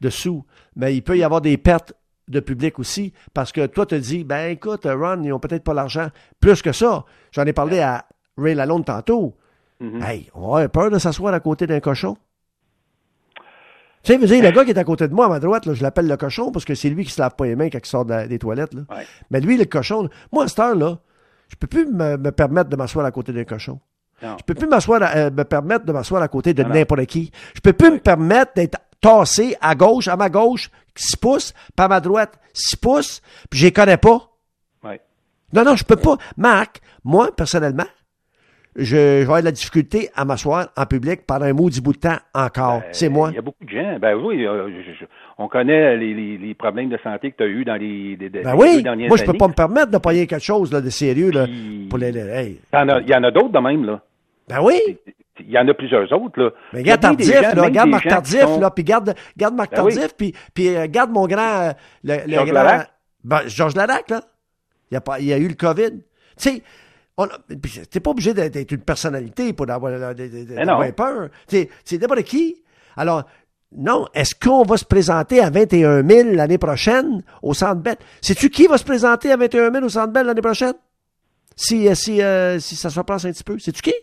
de 0.00 0.08
sous, 0.10 0.44
mais 0.76 0.94
il 0.94 1.02
peut 1.02 1.16
y 1.16 1.22
avoir 1.24 1.40
des 1.40 1.56
pertes 1.58 1.92
de 2.30 2.40
public 2.40 2.78
aussi, 2.78 3.12
parce 3.34 3.52
que 3.52 3.66
toi, 3.66 3.84
te 3.86 3.94
dis, 3.94 4.24
ben 4.24 4.50
écoute, 4.50 4.84
Ron, 4.86 5.22
ils 5.22 5.32
ont 5.32 5.38
peut-être 5.40 5.64
pas 5.64 5.74
l'argent. 5.74 6.08
Plus 6.40 6.62
que 6.62 6.72
ça, 6.72 7.04
j'en 7.32 7.44
ai 7.44 7.52
parlé 7.52 7.80
à 7.80 8.06
Ray 8.38 8.54
Lalonde 8.54 8.84
tantôt. 8.86 9.36
Mhm. 9.80 10.02
Hey, 10.02 10.30
on 10.34 10.54
a 10.54 10.68
peur 10.68 10.90
de 10.90 10.98
s'asseoir 10.98 11.34
à 11.34 11.40
côté 11.40 11.66
d'un 11.66 11.80
cochon. 11.80 12.16
Tu 14.02 14.12
sais, 14.12 14.18
veux 14.18 14.26
dire, 14.26 14.42
le 14.42 14.50
gars 14.50 14.64
qui 14.64 14.70
est 14.70 14.78
à 14.78 14.84
côté 14.84 15.06
de 15.08 15.14
moi, 15.14 15.26
à 15.26 15.28
ma 15.28 15.40
droite, 15.40 15.66
là, 15.66 15.74
je 15.74 15.82
l'appelle 15.82 16.06
le 16.08 16.16
cochon 16.16 16.50
parce 16.52 16.64
que 16.64 16.74
c'est 16.74 16.88
lui 16.88 17.04
qui 17.04 17.10
se 17.10 17.20
lave 17.20 17.34
pas 17.34 17.44
les 17.44 17.54
mains 17.54 17.68
quand 17.68 17.78
il 17.82 17.86
sort 17.86 18.06
de 18.06 18.26
des 18.26 18.38
toilettes. 18.38 18.72
Là. 18.72 18.82
Ouais. 18.90 19.06
Mais 19.30 19.40
lui, 19.40 19.58
le 19.58 19.66
cochon, 19.66 20.08
moi, 20.32 20.44
à 20.44 20.48
cette 20.48 20.58
heure-là, 20.58 20.98
je 21.48 21.56
peux 21.56 21.66
plus 21.66 21.86
me, 21.86 22.16
me 22.16 22.30
permettre 22.32 22.70
de 22.70 22.76
m'asseoir 22.76 23.04
à 23.04 23.10
côté 23.10 23.32
d'un 23.32 23.44
cochon. 23.44 23.78
Non. 24.22 24.36
Je 24.38 24.44
peux 24.44 24.54
plus 24.54 24.68
m'asseoir, 24.68 25.00
euh, 25.02 25.30
me 25.30 25.42
permettre 25.44 25.84
de 25.84 25.92
m'asseoir 25.92 26.22
à 26.22 26.28
côté 26.28 26.54
de 26.54 26.62
n'importe 26.62 27.04
qui. 27.06 27.30
Je 27.54 27.60
peux 27.60 27.72
plus 27.74 27.88
Ouais. 27.88 27.94
me 27.94 27.98
permettre 28.00 28.52
d'être 28.54 28.78
tassé 29.00 29.56
à 29.60 29.74
gauche, 29.74 30.08
à 30.08 30.16
ma 30.16 30.28
gauche, 30.28 30.70
6 30.94 31.16
pouces, 31.16 31.52
puis 31.76 31.84
à 31.84 31.88
ma 31.88 32.00
droite, 32.00 32.38
6 32.52 32.76
pouces, 32.76 33.22
puis 33.48 33.60
je 33.60 33.66
les 33.66 33.72
connais 33.72 33.96
pas. 33.96 34.28
Ouais. 34.84 35.00
Non, 35.52 35.64
non, 35.64 35.76
je 35.76 35.84
peux 35.84 35.96
pas. 35.96 36.16
Marc, 36.36 36.80
moi, 37.04 37.34
personnellement, 37.34 37.86
je, 38.76 38.84
je 38.84 38.96
vais 38.96 39.22
avoir 39.22 39.40
de 39.40 39.46
la 39.46 39.52
difficulté 39.52 40.10
à 40.14 40.24
m'asseoir 40.24 40.68
en 40.76 40.86
public 40.86 41.22
pendant 41.26 41.46
un 41.46 41.52
maudit 41.52 41.80
bout 41.80 41.92
de 41.92 41.98
temps 41.98 42.18
encore. 42.34 42.80
Ben, 42.80 42.88
c'est 42.92 43.08
moi. 43.08 43.30
Il 43.32 43.36
y 43.36 43.38
a 43.38 43.42
beaucoup 43.42 43.64
de 43.64 43.68
gens. 43.70 43.98
Ben 44.00 44.14
oui, 44.14 44.46
euh, 44.46 44.68
je- 44.70 44.92
je- 44.92 45.04
on 45.38 45.48
connaît 45.48 45.96
les, 45.96 46.14
les, 46.14 46.38
les 46.38 46.54
problèmes 46.54 46.88
de 46.88 46.98
santé 47.02 47.32
que 47.32 47.38
tu 47.38 47.42
as 47.42 47.46
eu 47.46 47.64
dans 47.64 47.74
les, 47.74 48.16
les, 48.16 48.28
Ben 48.28 48.54
oui, 48.54 48.84
moi, 49.08 49.16
je 49.16 49.24
peux 49.24 49.32
pas 49.32 49.48
me 49.48 49.54
permettre 49.54 49.90
de 49.90 49.98
payer 49.98 50.26
quelque 50.26 50.44
chose 50.44 50.72
là, 50.72 50.80
de 50.80 50.90
sérieux. 50.90 51.30
Là, 51.30 51.46
Puis- 51.46 51.86
pour 51.90 51.98
les, 51.98 52.16
hey. 52.16 52.60
Il 52.72 52.76
y 52.78 52.82
en 52.82 52.88
a, 52.88 53.00
il 53.00 53.08
y 53.08 53.14
en 53.14 53.24
a 53.24 53.30
d'autres 53.32 53.48
de 53.50 53.58
même, 53.58 53.84
là. 53.86 54.00
Ben 54.48 54.60
oui, 54.62 54.80
Il 55.46 55.50
y 55.50 55.58
en 55.58 55.66
a 55.68 55.74
plusieurs 55.74 56.10
autres, 56.12 56.40
là. 56.40 56.50
mais 56.72 56.80
regarde 56.80 57.00
Tardif, 57.00 57.26
gens, 57.32 57.40
là, 57.54 57.62
regarde 57.62 57.88
Marc 57.90 58.08
Tardif, 58.08 58.40
sont- 58.40 58.60
là, 58.60 58.70
puis 58.70 58.84
garde, 58.84 59.14
garde 59.36 59.54
Marc 59.54 59.70
Ben 59.72 59.84
oui. 59.84 59.94
Tardif, 59.94 60.14
puis, 60.16 60.34
puis 60.54 60.76
euh, 60.76 60.86
garde 60.88 61.10
mon 61.10 61.26
grand, 61.26 61.60
euh, 61.68 61.72
le, 62.04 62.16
le 62.26 62.32
Georges 62.34 62.50
grand, 62.50 62.62
Larac. 62.62 62.90
ben, 63.24 63.40
Georges 63.46 63.74
Larac, 63.76 64.10
là. 64.10 64.22
Il 64.90 64.94
y 64.94 64.96
a, 64.96 65.00
pas, 65.00 65.20
il 65.20 65.26
y 65.26 65.32
a 65.32 65.38
eu 65.38 65.46
le 65.48 65.54
COVID. 65.54 65.90
Tu 65.90 66.02
sais, 66.36 66.62
t'es 67.90 68.00
pas 68.00 68.10
obligé 68.10 68.32
d'être 68.34 68.72
une 68.72 68.80
personnalité 68.80 69.52
pour 69.52 69.70
avoir, 69.70 69.92
euh, 69.92 70.14
d'avoir 70.14 70.92
peur. 70.94 71.28
Tu 71.48 71.56
sais, 71.58 71.68
c'est 71.84 72.00
n'importe 72.00 72.22
qui. 72.22 72.62
Alors, 72.96 73.24
non, 73.76 74.06
est-ce 74.14 74.34
qu'on 74.34 74.64
va 74.64 74.76
se 74.76 74.84
présenter 74.84 75.40
à 75.40 75.48
21 75.50 76.06
000 76.08 76.30
l'année 76.32 76.58
prochaine 76.58 77.22
au 77.42 77.54
Centre 77.54 77.76
Bell? 77.80 77.96
Sais-tu 78.20 78.50
qui 78.50 78.66
va 78.66 78.78
se 78.78 78.84
présenter 78.84 79.30
à 79.30 79.36
21 79.36 79.70
000 79.72 79.84
au 79.84 79.88
Centre 79.88 80.12
Bell 80.12 80.26
l'année 80.26 80.40
prochaine? 80.40 80.74
Si, 81.54 81.94
si, 81.94 82.20
euh, 82.22 82.58
si 82.58 82.74
ça 82.74 82.90
se 82.90 82.98
replace 82.98 83.24
un 83.26 83.30
petit 83.32 83.44
peu. 83.44 83.58
Sais-tu 83.58 83.82
qui? 83.82 83.94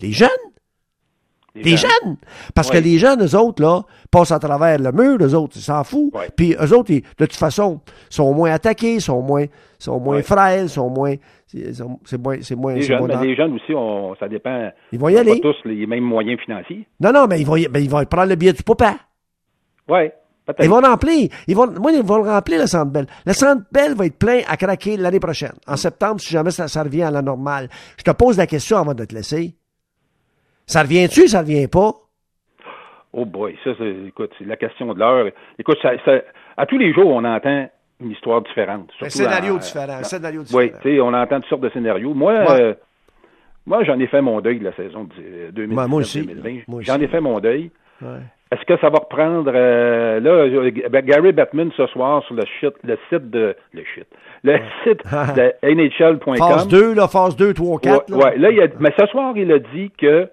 Les 0.00 0.12
jeunes? 0.12 0.28
Les 1.54 1.62
Les 1.62 1.76
jeunes! 1.76 2.16
Parce 2.54 2.70
Ouais. 2.70 2.78
que 2.78 2.84
les 2.84 2.98
jeunes, 2.98 3.24
eux 3.24 3.36
autres, 3.36 3.60
là, 3.62 3.82
passent 4.10 4.30
à 4.30 4.38
travers 4.38 4.78
le 4.78 4.92
mur, 4.92 5.18
eux 5.20 5.34
autres, 5.34 5.54
ils 5.56 5.62
s'en 5.62 5.82
foutent. 5.82 6.14
Ouais. 6.14 6.28
Puis 6.36 6.54
eux 6.54 6.72
autres, 6.76 6.90
ils, 6.92 7.00
de 7.02 7.26
toute 7.26 7.34
façon, 7.34 7.80
sont 8.08 8.32
moins 8.32 8.52
attaqués, 8.52 9.00
sont 9.00 9.20
moins, 9.20 9.46
sont 9.78 9.98
moins 9.98 10.16
Ouais. 10.16 10.22
frêles, 10.22 10.68
sont 10.68 10.88
moins. 10.90 11.14
C'est 11.48 12.18
moins. 12.18 12.36
C'est 12.40 12.54
moins. 12.54 12.74
Les 12.74 12.82
jeunes, 12.82 12.98
moins 12.98 13.08
mais 13.08 13.14
dans- 13.14 13.20
les 13.22 13.34
jeunes 13.34 13.54
aussi, 13.54 13.74
on, 13.74 14.14
ça 14.14 14.28
dépend. 14.28 14.70
Ils 14.92 14.98
vont 15.00 15.08
y 15.08 15.16
aller. 15.16 15.40
Pas 15.40 15.48
tous 15.52 15.68
les 15.68 15.84
mêmes 15.86 16.04
moyens 16.04 16.38
financiers. 16.40 16.86
Non, 17.00 17.12
non, 17.12 17.26
mais 17.26 17.40
ils 17.40 17.46
vont, 17.46 17.56
y- 17.56 17.66
ben, 17.66 17.82
ils 17.82 17.90
vont 17.90 18.04
prendre 18.04 18.28
le 18.28 18.36
billet 18.36 18.52
du 18.52 18.62
papa. 18.62 18.94
Oui. 19.88 20.10
Ils 20.60 20.68
vont 20.68 20.80
remplir. 20.80 21.28
Ils 21.46 21.54
vont, 21.56 21.68
moi, 21.80 21.92
ils 21.92 22.02
vont 22.02 22.22
remplir, 22.22 22.60
le 22.60 22.66
Centre 22.66 22.90
Bell. 22.90 23.06
Le 23.24 23.32
Centre 23.32 23.62
Bell 23.72 23.94
va 23.94 24.06
être 24.06 24.18
plein 24.18 24.40
à 24.48 24.56
craquer 24.56 24.96
l'année 24.96 25.20
prochaine. 25.20 25.52
En 25.66 25.76
septembre, 25.76 26.20
si 26.20 26.30
jamais 26.30 26.50
ça, 26.50 26.66
ça 26.66 26.82
revient 26.82 27.02
à 27.02 27.10
la 27.10 27.22
normale. 27.22 27.68
Je 27.98 28.02
te 28.02 28.10
pose 28.10 28.36
la 28.36 28.46
question 28.48 28.76
avant 28.78 28.94
de 28.94 29.04
te 29.04 29.14
laisser. 29.14 29.54
Ça 30.70 30.82
revient-tu, 30.82 31.26
ça 31.26 31.40
revient 31.40 31.66
pas? 31.66 31.90
Oh 33.12 33.24
boy, 33.24 33.56
ça, 33.64 33.70
c'est, 33.76 33.92
écoute, 34.06 34.30
c'est 34.38 34.46
la 34.46 34.54
question 34.56 34.94
de 34.94 34.98
l'heure. 35.00 35.26
Écoute, 35.58 35.78
ça, 35.82 35.90
ça- 36.04 36.22
à 36.56 36.64
tous 36.66 36.78
les 36.78 36.92
jours, 36.92 37.08
on 37.08 37.24
entend 37.24 37.68
une 38.00 38.10
histoire 38.12 38.40
différente. 38.42 38.88
Un 39.02 39.08
scénario 39.08 39.54
en- 39.54 39.58
différent. 39.58 39.98
Un 39.98 40.04
scénario 40.04 40.42
Oui, 40.52 40.66
différent. 40.66 40.78
tu 40.82 40.94
sais, 40.94 41.00
on 41.00 41.12
entend 41.12 41.40
toutes 41.40 41.48
sortes 41.48 41.62
de 41.62 41.70
scénarios. 41.70 42.14
Moi, 42.14 42.32
Ouais. 42.34 42.60
euh, 42.62 42.74
moi, 43.66 43.82
j'en 43.82 43.98
ai 43.98 44.06
fait 44.06 44.20
mon 44.22 44.40
deuil 44.40 44.60
de 44.60 44.64
la 44.64 44.72
saison 44.74 45.04
de 45.04 45.50
2019 45.50 45.76
Ouais, 45.84 45.88
moi 45.88 46.00
aussi. 46.00 46.22
2020. 46.24 46.82
J'en 46.82 47.00
ai 47.00 47.08
fait 47.08 47.20
mon 47.20 47.40
deuil. 47.40 47.72
Ouais. 48.00 48.08
Est-ce 48.52 48.64
que 48.64 48.80
ça 48.80 48.90
va 48.90 48.98
reprendre 49.00 49.50
euh, 49.52 50.20
là 50.20 50.30
euh, 50.30 50.70
ben, 50.88 51.04
Gary 51.04 51.32
Batman 51.32 51.70
ce 51.76 51.86
soir 51.88 52.22
sur 52.26 52.34
le 52.36 52.44
shit, 52.60 52.74
le 52.84 52.96
site 53.08 53.28
de 53.30 53.56
le 53.72 53.82
shit, 53.94 54.06
le 54.44 54.56
site 54.84 55.02
de 55.36 55.52
NHL.com. 55.62 56.36
Phase 56.36 56.68
2, 56.68 56.94
là, 56.94 57.08
phase 57.08 57.34
2, 57.36 57.54
3, 57.54 57.80
4. 57.80 58.10
Ouais, 58.12 58.24
ouais, 58.24 58.38
là, 58.38 58.50
il 58.50 58.60
a, 58.60 58.66
mais 58.78 58.92
ce 58.98 59.06
soir, 59.06 59.36
il 59.36 59.50
a 59.52 59.58
dit 59.58 59.90
que 59.98 60.28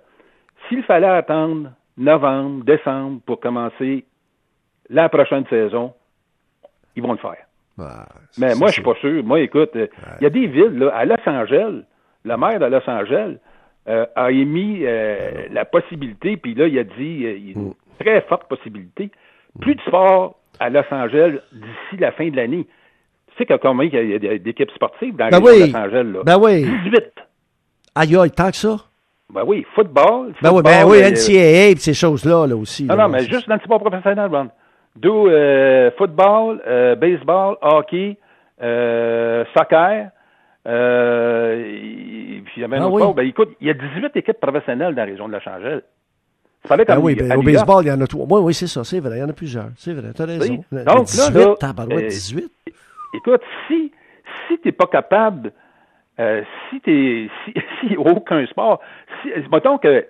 s'il 0.69 0.83
fallait 0.83 1.07
attendre 1.07 1.71
novembre, 1.97 2.63
décembre 2.63 3.21
pour 3.25 3.39
commencer 3.39 4.05
la 4.89 5.09
prochaine 5.09 5.45
saison, 5.49 5.93
ils 6.95 7.03
vont 7.03 7.11
le 7.13 7.17
faire. 7.17 7.37
Ah, 7.79 8.07
Mais 8.39 8.55
moi, 8.55 8.67
je 8.69 8.73
suis 8.73 8.81
pas 8.81 8.95
sûr. 8.95 9.23
Moi, 9.23 9.41
écoute, 9.41 9.75
euh, 9.75 9.87
il 10.19 10.23
y 10.23 10.27
a 10.27 10.29
des 10.29 10.47
villes, 10.47 10.77
là, 10.79 10.89
à 10.95 11.05
Los 11.05 11.15
Angeles, 11.27 11.83
le 12.23 12.37
maire 12.37 12.59
de 12.59 12.65
Los 12.65 12.89
Angeles 12.89 13.37
euh, 13.87 14.05
a 14.15 14.31
émis 14.31 14.79
euh, 14.83 15.47
la 15.51 15.63
possibilité, 15.65 16.37
puis 16.37 16.55
là, 16.55 16.67
il 16.67 16.77
a 16.79 16.83
dit, 16.83 17.19
y 17.19 17.27
a 17.27 17.57
Mm. 17.57 17.61
une 17.67 17.73
très 17.99 18.21
forte 18.21 18.47
possibilité, 18.47 19.11
plus 19.61 19.75
de 19.75 19.81
sport 19.81 20.39
à 20.59 20.69
Los 20.69 20.83
Angeles 20.91 21.39
d'ici 21.51 21.97
la 21.99 22.11
fin 22.11 22.29
de 22.29 22.35
l'année. 22.35 22.65
Tu 23.27 23.37
sais 23.37 23.45
que 23.45 23.53
combien 23.57 23.85
il 23.85 24.09
y 24.09 24.27
a- 24.27 24.37
d'équipes 24.39 24.71
sportives 24.71 25.15
dans 25.15 25.29
Ben 25.29 25.39
oui. 25.41 25.67
de 25.67 25.71
Los 25.71 25.77
Angeles, 25.77 26.03
là? 26.13 26.19
Ben 26.25 26.37
oui. 26.39 26.63
18. 26.85 27.03
Aïe, 27.95 28.15
aïe, 28.17 28.31
tant 28.31 28.49
que 28.49 28.55
ça. 28.57 28.77
Ben 29.33 29.43
oui, 29.45 29.65
football. 29.75 30.33
Ben 30.41 30.51
oui, 30.53 30.61
ben 30.63 30.85
oui, 30.85 30.97
euh, 31.03 31.09
NCAA 31.11 31.75
pis 31.75 31.81
ces 31.81 31.93
choses-là, 31.93 32.47
là 32.47 32.55
aussi. 32.55 32.85
Non, 32.85 32.95
là, 32.95 33.03
non, 33.03 33.09
mais 33.09 33.19
c'est- 33.23 33.29
juste 33.31 33.47
dans 33.49 33.55
le 33.55 33.61
sport 33.61 33.79
professionnel, 33.81 34.29
Ron. 34.31 34.49
D'où 34.95 35.27
euh, 35.27 35.91
football, 35.97 36.61
euh, 36.65 36.95
baseball, 36.95 37.57
hockey, 37.61 38.17
euh, 38.61 39.43
soccer. 39.55 40.09
Euh, 40.67 41.55
et 41.65 42.41
puis 42.43 42.53
il 42.57 42.61
y 42.61 42.63
avait 42.63 42.77
un 42.77 42.83
Ah 42.85 42.89
oui. 42.89 43.01
sport. 43.01 43.13
Ben 43.13 43.27
écoute, 43.27 43.49
il 43.61 43.67
y 43.67 43.69
a 43.69 43.73
18 43.73 44.15
équipes 44.15 44.39
professionnelles 44.39 44.95
dans 44.95 45.01
la 45.01 45.05
région 45.05 45.27
de. 45.27 45.37
Ça 45.39 45.49
fallait 46.69 46.85
Ben 46.85 46.95
comme 46.95 47.03
oui, 47.05 47.15
ben, 47.15 47.37
au 47.37 47.41
baseball, 47.43 47.85
il 47.85 47.89
y 47.89 47.91
en 47.91 48.01
a 48.01 48.07
trois. 48.07 48.25
Oui, 48.29 48.41
oui, 48.43 48.53
c'est 48.53 48.67
ça, 48.67 48.83
c'est 48.83 48.99
vrai, 48.99 49.17
il 49.17 49.19
y 49.19 49.23
en 49.23 49.29
a 49.29 49.33
plusieurs. 49.33 49.69
C'est 49.77 49.93
vrai, 49.93 50.09
t'as 50.15 50.25
raison. 50.25 50.63
Oui. 50.71 50.83
Donc, 50.83 50.87
là, 50.87 51.03
18, 51.03 51.35
là, 51.35 51.55
euh, 51.91 52.07
18. 52.07 52.51
Écoute, 53.13 53.41
si 53.67 53.91
si 54.47 54.57
t'es 54.59 54.71
pas 54.71 54.87
capable, 54.87 55.51
euh, 56.19 56.41
si 56.69 56.79
t'es 56.81 57.29
si, 57.45 57.53
si 57.89 57.97
aucun 57.97 58.45
sport, 58.47 58.79
si 59.21 59.29
mettons 59.51 59.77
que 59.77 60.05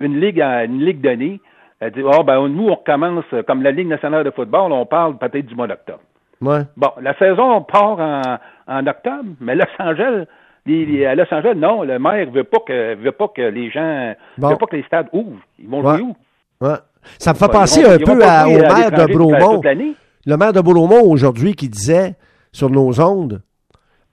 une 0.00 0.20
ligue 0.20 0.40
une 0.40 0.80
ligue 0.84 1.00
donnée, 1.00 1.40
elle 1.80 1.92
dit 1.92 2.02
oh 2.04 2.22
ben 2.24 2.46
nous 2.48 2.68
on 2.68 2.74
recommence 2.74 3.24
euh, 3.32 3.42
comme 3.42 3.62
la 3.62 3.70
Ligue 3.70 3.88
nationale 3.88 4.24
de 4.24 4.30
football, 4.30 4.72
on 4.72 4.86
parle 4.86 5.16
peut-être 5.18 5.46
du 5.46 5.54
mois 5.54 5.66
d'octobre. 5.66 6.00
Ouais. 6.42 6.60
Bon, 6.76 6.90
la 7.00 7.16
saison 7.18 7.62
part 7.62 7.98
en, 7.98 8.22
en 8.66 8.86
octobre, 8.86 9.24
mais 9.40 9.54
Los 9.54 9.64
Angeles, 9.78 10.26
les- 10.66 10.84
les- 10.84 11.06
à 11.06 11.14
Los 11.14 11.32
Angeles, 11.32 11.54
non, 11.56 11.82
le 11.82 11.98
maire 11.98 12.30
veut 12.30 12.44
pas 12.44 12.58
que 12.66 12.94
veut 12.94 13.12
pas 13.12 13.28
que 13.28 13.40
les 13.42 13.70
gens 13.70 14.14
Bon. 14.36 14.48
veut 14.50 14.56
pas 14.56 14.66
que 14.66 14.76
les 14.76 14.82
stades 14.82 15.08
ouvrent. 15.12 15.40
Ils 15.58 15.68
vont 15.68 15.80
Ouais. 15.82 15.96
jouer 15.98 16.02
où? 16.08 16.16
Ouais. 16.60 16.74
Ça 17.18 17.32
me 17.32 17.38
fait 17.38 17.48
penser 17.50 17.82
vont- 17.84 17.90
un 17.92 17.98
peu 17.98 18.22
à- 18.22 18.46
au 18.46 18.50
maire 18.50 18.90
de 18.90 19.12
Bromont. 19.14 19.60
l'année. 19.62 19.94
Le 20.26 20.36
maire 20.36 20.52
de 20.52 20.60
Bromont 20.60 21.02
aujourd'hui 21.08 21.54
qui 21.54 21.68
disait 21.70 22.16
sur 22.52 22.68
nos 22.68 23.00
ondes, 23.00 23.40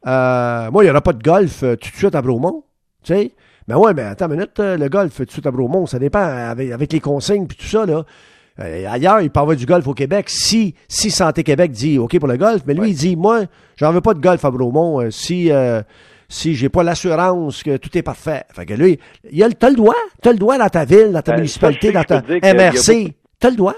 euh, 0.07 0.71
moi, 0.71 0.83
il 0.83 0.87
n'y 0.87 0.91
aura 0.91 1.01
pas 1.01 1.13
de 1.13 1.23
golf 1.23 1.63
euh, 1.63 1.75
tout 1.75 1.89
de 1.89 1.95
suite 1.95 2.15
à 2.15 2.21
Bromont. 2.21 2.63
Tu 3.03 3.13
sais? 3.13 3.31
Mais 3.67 3.75
ouais, 3.75 3.93
mais 3.93 4.01
attends 4.03 4.25
une 4.27 4.33
minute, 4.33 4.59
euh, 4.59 4.77
le 4.77 4.89
golf 4.89 5.15
tout 5.15 5.25
de 5.25 5.31
suite 5.31 5.45
à 5.47 5.51
Bromont, 5.51 5.85
ça 5.85 5.99
dépend 5.99 6.19
avec, 6.23 6.71
avec 6.71 6.91
les 6.91 6.99
consignes 6.99 7.47
puis 7.47 7.57
tout 7.57 7.65
ça, 7.65 7.85
là. 7.85 8.03
Euh, 8.59 8.85
ailleurs, 8.87 9.21
il 9.21 9.31
peut 9.31 9.39
avoir 9.39 9.55
du 9.55 9.65
golf 9.65 9.87
au 9.87 9.93
Québec 9.95 10.29
si, 10.29 10.75
si 10.87 11.09
Santé 11.09 11.43
Québec 11.43 11.71
dit 11.71 11.97
OK 11.97 12.19
pour 12.19 12.27
le 12.27 12.37
golf, 12.37 12.61
mais 12.67 12.73
lui, 12.75 12.81
Ouais. 12.81 12.89
il 12.91 12.95
dit 12.95 13.15
Moi, 13.15 13.45
j'en 13.77 13.91
veux 13.91 14.01
pas 14.01 14.13
de 14.13 14.19
golf 14.19 14.43
à 14.45 14.51
Bromont 14.51 15.01
euh, 15.01 15.09
si 15.09 15.51
euh, 15.51 15.81
si 16.29 16.53
j'ai 16.53 16.69
pas 16.69 16.83
l'assurance 16.83 17.63
que 17.63 17.77
tout 17.77 17.95
est 17.97 18.03
parfait. 18.03 18.43
Fait 18.53 18.65
que 18.65 18.73
lui, 18.75 18.99
il 19.31 19.37
y 19.37 19.43
a 19.43 19.47
le, 19.47 19.53
t'as 19.55 19.69
le 19.69 19.75
droit, 19.75 19.95
t'as 20.21 20.31
le 20.33 20.37
droit 20.37 20.57
dans 20.57 20.67
ta 20.69 20.85
ville, 20.85 21.11
dans 21.11 21.21
ta 21.21 21.31
Ben, 21.31 21.37
municipalité, 21.39 21.91
ça, 21.93 22.03
dans 22.03 22.21
ta 22.21 22.53
MRC. 22.53 23.13
T'as 23.39 23.49
le 23.49 23.55
droit. 23.55 23.75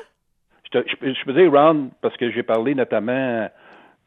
Je, 0.73 0.79
te- 0.79 0.85
je 0.89 1.13
je 1.13 1.25
peux 1.25 1.33
dire, 1.33 1.51
Ron, 1.51 1.89
parce 2.01 2.15
que 2.17 2.29
j'ai 2.31 2.43
parlé 2.43 2.75
notamment, 2.75 3.47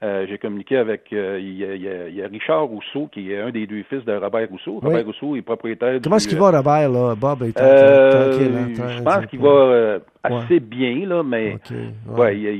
euh, 0.02 0.26
j'ai 0.28 0.38
communiqué 0.38 0.76
avec, 0.76 1.12
euh, 1.12 1.38
il, 1.40 1.56
y 1.56 1.64
a, 1.64 1.74
il 2.08 2.14
y 2.14 2.22
Richard 2.24 2.66
Rousseau, 2.66 3.08
qui 3.10 3.32
est 3.32 3.40
un 3.40 3.50
des 3.50 3.66
deux 3.66 3.82
fils 3.84 4.04
de 4.04 4.12
Robert 4.14 4.48
Rousseau. 4.48 4.74
Oui. 4.74 4.80
Robert 4.84 5.04
Rousseau 5.06 5.34
est 5.36 5.42
propriétaire 5.42 5.98
Comment 6.02 6.16
est-ce 6.16 6.28
qu'il 6.28 6.38
va, 6.38 6.50
Robert, 6.56 6.88
là? 6.90 7.14
Bob 7.16 7.42
est 7.42 7.60
Euh, 7.60 8.30
tranquille. 8.30 8.52
hein, 8.56 8.68
je 8.68 8.80
tranquille, 8.80 9.04
pense 9.04 9.26
qu'il 9.26 9.40
va 9.40 9.48
euh, 9.48 9.98
Ouais. 10.28 10.36
assez 10.36 10.60
bien, 10.60 11.06
là, 11.06 11.22
mais 11.24 11.54
OK. 11.54 11.70
ouais. 12.16 12.16
ouais. 12.18 12.54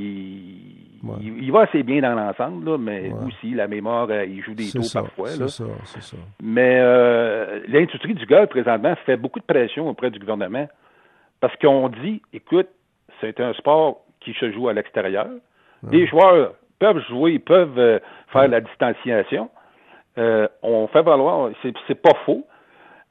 il, 1.21 1.51
va 1.51 1.61
assez 1.61 1.83
bien 1.83 2.01
dans 2.01 2.13
l'ensemble, 2.13 2.69
là, 2.71 2.77
mais 2.77 3.11
aussi 3.25 3.51
la 3.53 3.67
mémoire, 3.67 4.07
euh, 4.09 4.25
il 4.25 4.41
joue 4.43 4.53
des 4.53 4.69
tours 4.69 4.83
ça, 4.83 5.01
parfois. 5.03 5.29
C'est 5.29 5.47
ça, 5.49 5.63
c'est 5.85 6.01
ça. 6.01 6.17
Mais 6.43 6.77
euh, 6.81 7.61
l'industrie 7.69 8.15
du 8.15 8.25
golf, 8.25 8.49
présentement, 8.49 8.95
fait 9.05 9.15
beaucoup 9.17 9.39
de 9.39 9.45
pression 9.45 9.87
auprès 9.87 10.09
du 10.11 10.19
gouvernement 10.19 10.67
parce 11.39 11.55
qu'on 11.57 11.87
dit, 11.87 12.21
écoute, 12.33 12.67
c'est 13.21 13.39
un 13.39 13.53
sport 13.53 14.01
qui 14.19 14.33
se 14.33 14.51
joue 14.51 14.67
à 14.67 14.73
l'extérieur. 14.73 15.27
Les 15.89 16.05
joueurs 16.07 16.53
peuvent 16.79 17.01
jouer, 17.09 17.33
ils 17.33 17.41
peuvent 17.41 17.77
euh, 17.77 17.99
faire 18.31 18.47
la 18.47 18.61
distanciation. 18.61 19.49
Euh, 20.17 20.47
on 20.63 20.87
fait 20.87 21.01
valoir, 21.01 21.51
c'est, 21.61 21.73
c'est 21.87 22.01
pas 22.01 22.13
faux. 22.25 22.45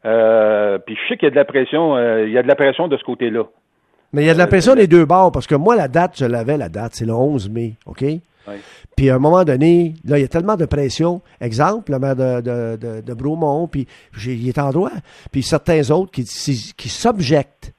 Euh, 0.05 0.79
puis 0.79 0.97
je 0.97 1.09
sais 1.09 1.17
qu'il 1.17 1.27
y 1.27 1.29
a 1.29 1.31
de 1.31 1.37
la 1.37 1.45
pression, 1.45 1.97
il 2.25 2.31
y 2.31 2.39
a 2.39 2.43
de 2.43 2.49
la 2.49 2.57
pression 2.57 2.89
de 2.89 2.97
ce 2.97 3.05
côté-là. 3.05 3.45
Mais 4.13 4.23
il 4.23 4.27
y 4.27 4.31
a 4.31 4.35
de 4.35 4.39
la 4.39 4.47
pression 4.47 4.75
des 4.75 4.87
deux 4.87 5.05
bords, 5.05 5.33
parce 5.33 5.47
que 5.47 5.55
moi, 5.55 5.77
la 5.77 5.89
date, 5.89 6.13
je 6.17 6.25
l'avais, 6.25 6.57
la 6.57 6.69
date, 6.69 6.95
c'est 6.95 7.05
le 7.05 7.13
11 7.13 7.51
mai, 7.51 7.75
OK? 7.87 8.03
Oui. 8.03 8.55
Puis 8.97 9.11
à 9.11 9.17
un 9.17 9.19
moment 9.19 9.45
donné, 9.45 9.95
là, 10.05 10.19
il 10.19 10.23
y 10.23 10.25
a 10.25 10.29
tellement 10.29 10.57
de 10.57 10.65
pression. 10.65 11.21
Exemple, 11.41 11.93
le 11.93 11.99
maire 11.99 12.17
de, 12.17 12.41
de, 12.41 12.77
de, 12.77 13.01
de 13.03 13.15
Bromont, 13.15 13.69
puis 13.69 13.87
il 14.27 14.49
est 14.49 14.59
en 14.59 14.71
droit. 14.71 14.91
Puis 15.31 15.43
certains 15.43 15.91
autres 15.91 16.11
qui, 16.11 16.25
qui 16.25 16.89
s'objectent. 16.89 17.75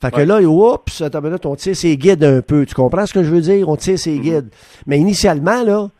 Fait 0.00 0.10
que 0.10 0.16
Ouais. 0.16 0.26
là, 0.26 0.40
oups, 0.40 1.02
attends 1.02 1.20
minute, 1.20 1.44
on 1.44 1.54
tire 1.56 1.76
ses 1.76 1.96
guides 1.96 2.24
un 2.24 2.40
peu. 2.40 2.64
Tu 2.64 2.74
comprends 2.74 3.04
ce 3.06 3.12
que 3.12 3.22
je 3.22 3.30
veux 3.30 3.40
dire? 3.42 3.68
On 3.68 3.76
tire 3.76 3.98
ses 3.98 4.18
guides. 4.18 4.48
Mais 4.86 4.98
initialement, 4.98 5.62
là, 5.62 5.90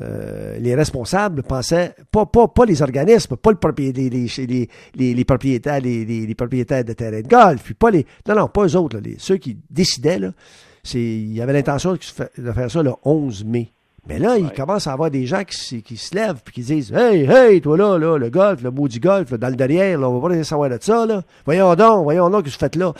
euh, 0.00 0.56
les 0.60 0.76
responsables 0.76 1.42
pensaient, 1.42 1.94
pas, 2.12 2.24
pas, 2.26 2.46
pas 2.46 2.64
les 2.64 2.80
organismes, 2.82 3.34
pas 3.36 3.50
le 3.50 3.56
propriétaire, 3.56 4.04
les, 4.04 4.10
les, 4.28 4.46
les, 4.46 4.68
les, 4.94 5.14
les 5.14 5.24
propriétaires, 5.24 5.80
les, 5.80 6.04
les, 6.04 6.24
les 6.26 6.34
propriétaires 6.36 6.84
de 6.84 6.92
terrains 6.92 7.20
de 7.22 7.26
golf, 7.26 7.60
puis 7.64 7.74
pas 7.74 7.90
les, 7.90 8.06
non, 8.28 8.36
non, 8.36 8.46
pas 8.46 8.64
eux 8.64 8.76
autres, 8.76 8.96
là, 8.98 9.02
les, 9.04 9.16
ceux 9.18 9.38
qui 9.38 9.56
décidaient, 9.68 10.20
là, 10.20 10.30
c'est, 10.84 11.00
il 11.00 11.32
y 11.34 11.40
avait 11.40 11.52
l'intention 11.52 11.94
de 11.94 12.52
faire 12.52 12.70
ça 12.70 12.82
le 12.84 12.92
11 13.04 13.44
mai. 13.44 13.72
Mais 14.08 14.18
là, 14.18 14.36
il 14.38 14.50
commence 14.52 14.86
à 14.86 14.92
avoir 14.92 15.10
des 15.10 15.26
gens 15.26 15.44
qui, 15.44 15.54
se- 15.56 15.76
qui 15.76 15.96
se 15.96 16.14
lèvent 16.14 16.42
puis 16.44 16.54
qui 16.54 16.60
disent 16.62 16.92
Hey, 16.92 17.24
hey, 17.30 17.60
toi 17.60 17.76
là, 17.76 17.98
là, 17.98 18.16
le 18.16 18.30
golf, 18.30 18.62
le 18.62 18.70
maudit 18.70 19.00
golf, 19.00 19.30
là, 19.30 19.36
dans 19.38 19.48
le 19.48 19.56
derrière, 19.56 19.98
là, 19.98 20.08
on 20.08 20.18
va 20.18 20.28
pas 20.28 20.42
savoir 20.44 20.70
de 20.70 20.78
ça, 20.80 21.04
là. 21.06 21.20
Voyons 21.44 21.74
donc, 21.74 22.04
voyons 22.04 22.30
donc, 22.30 22.44
que 22.44 22.48
vous 22.50 22.56
faites 22.58 22.76
là? 22.76 22.92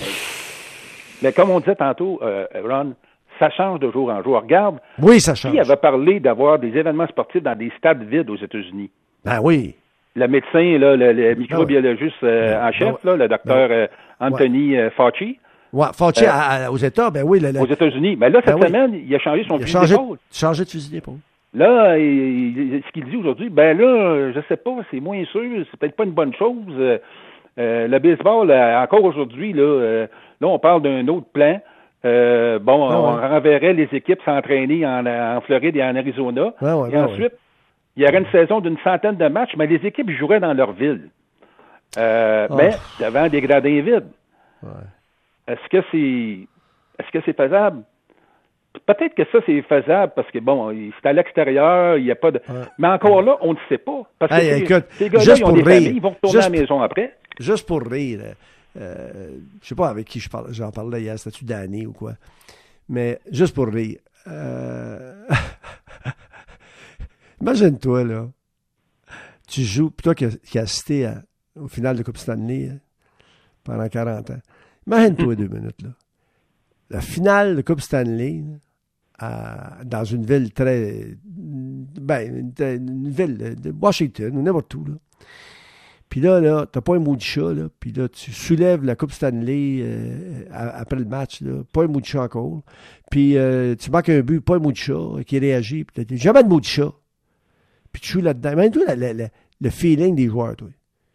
Mais 1.23 1.33
comme 1.33 1.51
on 1.51 1.61
disait 1.61 1.75
tantôt, 1.77 2.21
euh, 2.23 2.44
Ron, 2.64 2.94
ça 3.38 3.51
change 3.51 3.81
de 3.81 3.90
jour 3.90 4.11
en 4.11 4.23
jour. 4.23 4.40
Regarde, 4.40 4.79
Oui, 5.01 5.21
ça 5.21 5.35
change. 5.35 5.53
qui 5.53 5.61
avait 5.61 5.77
parlé 5.77 6.21
d'avoir 6.21 6.59
des 6.59 6.68
événements 6.68 7.07
sportifs 7.09 7.42
dans 7.42 7.57
des 7.57 7.73
stades 7.79 8.03
vides 8.09 8.31
aux 8.31 8.37
États-Unis? 8.37 8.90
Ben 9.25 9.40
oui. 9.42 9.75
Le 10.14 10.27
médecin, 10.29 10.79
là, 10.79 10.97
le, 10.97 11.12
le 11.12 11.35
microbiologiste 11.37 12.14
euh, 12.23 12.55
Ben 12.55 12.68
en 12.68 12.73
chef, 12.73 12.88
oui. 12.94 12.99
là, 13.11 13.16
le 13.16 13.29
docteur 13.29 13.68
euh, 13.71 13.87
Anthony 14.21 14.75
Fauci, 14.97 15.38
Ouais, 15.72 15.87
Fauci 15.94 16.24
Euh, 16.24 16.28
à- 16.31 16.70
aux 16.72 16.76
États, 16.78 17.11
ben 17.11 17.22
oui. 17.24 17.40
le- 17.40 17.50
le- 17.52 17.61
aux 17.61 17.66
États-Unis. 17.66 18.16
Mais 18.16 18.31
là, 18.31 18.40
cette 18.44 18.54
Ben 18.54 18.61
oui. 18.62 18.66
semaine, 18.68 18.94
il 19.07 19.14
a 19.14 19.18
changé 19.18 19.44
son 19.46 19.57
il 19.59 19.62
a 19.62 19.66
fusil 19.66 19.72
changé, 19.72 19.94
d'épaule. 19.96 20.18
changé 20.33 20.64
de 20.64 20.68
fusil 20.70 20.90
d'épaule. 20.90 21.18
Là, 21.54 21.98
il- 21.98 22.83
ce 22.87 22.92
qu'il 22.92 23.04
dit 23.04 23.16
aujourd'hui, 23.16 23.48
ben 23.50 23.76
là, 23.76 24.33
je 24.33 24.40
sais 24.48 24.57
pas, 24.57 24.76
c'est 24.90 25.00
moins 25.00 25.24
sûr, 25.26 25.42
c'est 25.70 25.78
peut-être 25.78 25.96
pas 25.96 26.04
une 26.04 26.12
bonne 26.12 26.35
chose. 26.35 26.54
Euh, 26.78 26.98
euh, 27.59 27.87
le 27.88 27.98
baseball, 27.98 28.50
euh, 28.50 28.83
encore 28.83 29.04
aujourd'hui, 29.04 29.52
là, 29.52 30.07
là, 30.40 30.46
on 30.48 30.59
parle 30.59 30.83
d'un 30.83 31.07
autre 31.09 31.26
plan. 31.33 31.61
Euh, 32.04 32.59
bon, 32.61 32.88
Ah 32.90 33.00
on 33.00 33.16
ouais. 33.16 33.26
renverrait 33.28 33.72
les 33.72 33.88
équipes 33.92 34.20
s'entraîner 34.24 34.87
en, 34.87 35.04
en 35.04 35.40
Floride 35.42 35.76
et 35.76 35.83
en 35.83 35.96
Arizona. 35.96 36.52
Ouais, 36.62 36.70
et 36.70 36.74
ouais, 36.74 36.96
ensuite, 36.96 37.33
il 37.96 38.04
y 38.04 38.07
aurait 38.07 38.18
une 38.18 38.31
saison 38.31 38.61
d'une 38.61 38.78
centaine 38.85 39.16
de 39.16 39.26
matchs, 39.28 39.54
mais 39.57 39.66
les 39.66 39.85
équipes 39.85 40.11
joueraient 40.11 40.38
dans 40.40 40.54
leur 40.54 40.72
ville. 40.72 41.09
Euh, 41.98 42.46
Ah. 42.48 42.54
Mais 42.57 42.70
devant 43.00 43.28
des 43.28 43.40
gradins 43.40 43.81
vides. 43.81 44.07
Ouais. 44.62 44.70
Est-ce 45.48 45.68
que 45.70 45.82
c'est 45.90 46.46
est-ce 47.02 47.11
que 47.12 47.18
c'est 47.24 47.37
faisable? 47.37 47.82
Peut-être 48.87 49.14
que 49.14 49.24
ça, 49.32 49.38
c'est 49.46 49.62
faisable 49.62 50.12
parce 50.14 50.30
que 50.30 50.38
bon, 50.38 50.72
c'est 51.02 51.08
à 51.08 51.12
l'extérieur, 51.12 51.96
il 51.96 52.04
n'y 52.04 52.11
a 52.11 52.16
pas 52.16 52.30
de. 52.30 52.40
Ouais. 52.48 52.64
Mais 52.78 52.88
encore 52.88 53.22
là, 53.22 53.37
on 53.40 53.54
ne 53.54 53.58
sait 53.68 53.78
pas. 53.78 54.02
Parce 54.18 54.30
que 54.30 54.37
Hey, 54.37 54.50
ces- 54.50 54.62
écoute, 54.72 54.84
ces 54.92 55.08
gars-là, 55.08 55.34
ils 55.37 55.44
ont 55.44 55.52
des 55.52 55.64
familles, 55.64 55.92
ils 55.96 56.02
vont 56.02 56.11
retourner 56.11 56.32
juste 56.32 56.46
à 56.46 56.50
la 56.50 56.61
maison 56.61 56.82
après. 56.82 57.16
Juste 57.40 57.66
pour 57.66 57.82
rire, 57.82 58.20
euh, 58.76 59.38
je 59.62 59.68
sais 59.68 59.74
pas 59.74 59.88
avec 59.88 60.06
qui 60.06 60.20
je 60.20 60.28
parle, 60.28 60.52
j'en 60.52 60.70
parlais 60.70 61.02
hier, 61.02 61.18
c'était-tu 61.18 61.44
Danny 61.44 61.87
ou 61.87 61.92
quoi? 61.92 62.12
Mais 62.88 63.18
juste 63.32 63.54
pour 63.54 63.66
rire. 63.68 63.98
euh, 64.28 65.24
Imagine-toi, 67.40 68.04
là. 68.04 68.26
Tu 69.48 69.62
joues, 69.62 69.90
puis 69.90 70.04
toi 70.04 70.14
qui 70.14 70.24
as, 70.26 70.37
qui 70.38 70.58
as 70.58 70.62
assisté 70.62 71.06
à- 71.06 71.22
au 71.56 71.68
final 71.68 71.96
de 71.96 72.02
Coupe 72.02 72.18
Stanley 72.18 72.68
hein, 72.70 72.78
pendant 73.64 73.88
40 73.88 74.30
ans. 74.30 74.40
Imagine-toi 74.88 75.37
deux 75.37 75.48
minutes, 75.48 75.83
là. 75.83 75.90
La 76.90 77.01
finale 77.01 77.55
de 77.57 77.61
Coupe 77.62 77.81
Stanley, 77.81 78.42
à- 79.18 79.85
dans 79.85 80.05
une 80.05 80.24
ville 80.24 80.53
très. 80.53 81.16
Ben, 81.27 82.53
une, 82.59 82.64
une 82.66 83.09
ville 83.11 83.37
de 83.61 83.72
Washington, 83.81 84.37
ou 84.37 84.42
n'importe 84.42 84.74
où, 84.74 84.85
là. 84.85 84.94
Puis 86.09 86.20
là, 86.22 86.40
là, 86.40 86.64
t'as 86.64 86.81
pas 86.81 86.96
un 86.96 87.01
mot 87.01 87.14
de 87.16 87.20
chat, 87.20 87.53
là. 87.53 87.68
Puis 87.81 87.92
là, 87.92 88.09
tu 88.09 88.33
soulèves 88.33 88.83
la 88.83 88.96
Coupe 88.96 89.12
Stanley 89.12 89.81
euh, 89.83 90.44
à- 90.51 90.79
après 90.79 90.96
le 90.96 91.05
match, 91.05 91.42
là. 91.42 91.62
Pas 91.70 91.85
un 91.85 91.88
mot 91.88 92.01
de 92.01 92.07
chat 92.07 92.22
encore. 92.22 92.62
Puis 93.11 93.37
euh, 93.37 93.74
tu 93.74 93.90
marques 93.90 94.09
un 94.09 94.20
but, 94.20 94.40
pas 94.40 94.57
un 94.57 94.59
mot 94.61 94.72
de 94.72 94.77
chat 94.77 94.98
qui 95.27 95.38
réagit. 95.38 95.85
Puis 95.85 96.07
t'as 96.07 96.16
jamais 96.16 96.42
de 96.42 96.48
mot 96.48 96.61
de 96.61 96.64
chat. 96.64 96.92
Puis 97.92 98.01
tu 98.01 98.12
joues 98.12 98.20
là-dedans. 98.22 98.55
La- 98.87 98.96
la- 98.96 99.12
la- 99.12 99.29
le 99.61 99.70
feeling 99.70 100.14
des 100.14 100.29
joueurs, 100.29 100.57
toi. 100.57 100.68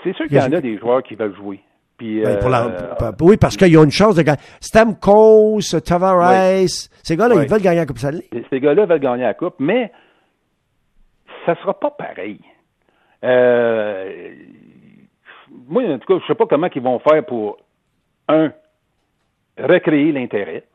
C'est 0.04 0.14
sûr 0.16 0.28
qu'il 0.28 0.38
y 0.38 0.40
en 0.40 0.52
a 0.54 0.62
des 0.62 0.78
joueurs 0.78 1.02
qui 1.02 1.16
veulent 1.16 1.36
jouer. 1.36 1.60
Puis, 2.04 2.20
Ben, 2.22 2.38
pour 2.40 2.50
la- 2.50 2.66
euh, 2.66 2.96
pour- 3.00 3.16
pour- 3.16 3.28
oui, 3.30 3.38
parce 3.38 3.56
qu'ils 3.56 3.78
ont 3.78 3.86
une 3.86 3.90
chance 3.92 4.16
de 4.16 4.24
gagner. 4.24 4.38
Stamkos, 4.60 5.62
Tavares, 5.86 6.68
ces 7.02 7.16
gars-là, 7.16 7.36
Oui. 7.38 7.44
ils 7.46 7.50
veulent 7.50 7.62
gagner 7.62 7.78
la 7.80 7.86
Coupe 7.86 7.98
Stanley. 7.98 8.26
ces 8.50 8.60
gars-là 8.60 8.86
veulent 8.86 9.00
gagner 9.00 9.24
la 9.24 9.34
coupe, 9.34 9.56
mais 9.60 9.90
ça 11.46 11.56
sera 11.62 11.80
pas 11.80 11.92
pareil. 11.92 12.42
Euh, 13.24 14.34
moi, 15.70 15.84
en 15.84 15.98
tout 15.98 16.14
cas, 16.14 16.20
je 16.22 16.28
sais 16.28 16.36
pas 16.36 16.46
comment 16.46 16.68
ils 16.76 16.82
vont 16.82 17.00
faire 17.00 17.26
pour 17.26 17.56
un 18.28 18.52
recréer 19.58 20.12
l'intérêt. 20.12 20.66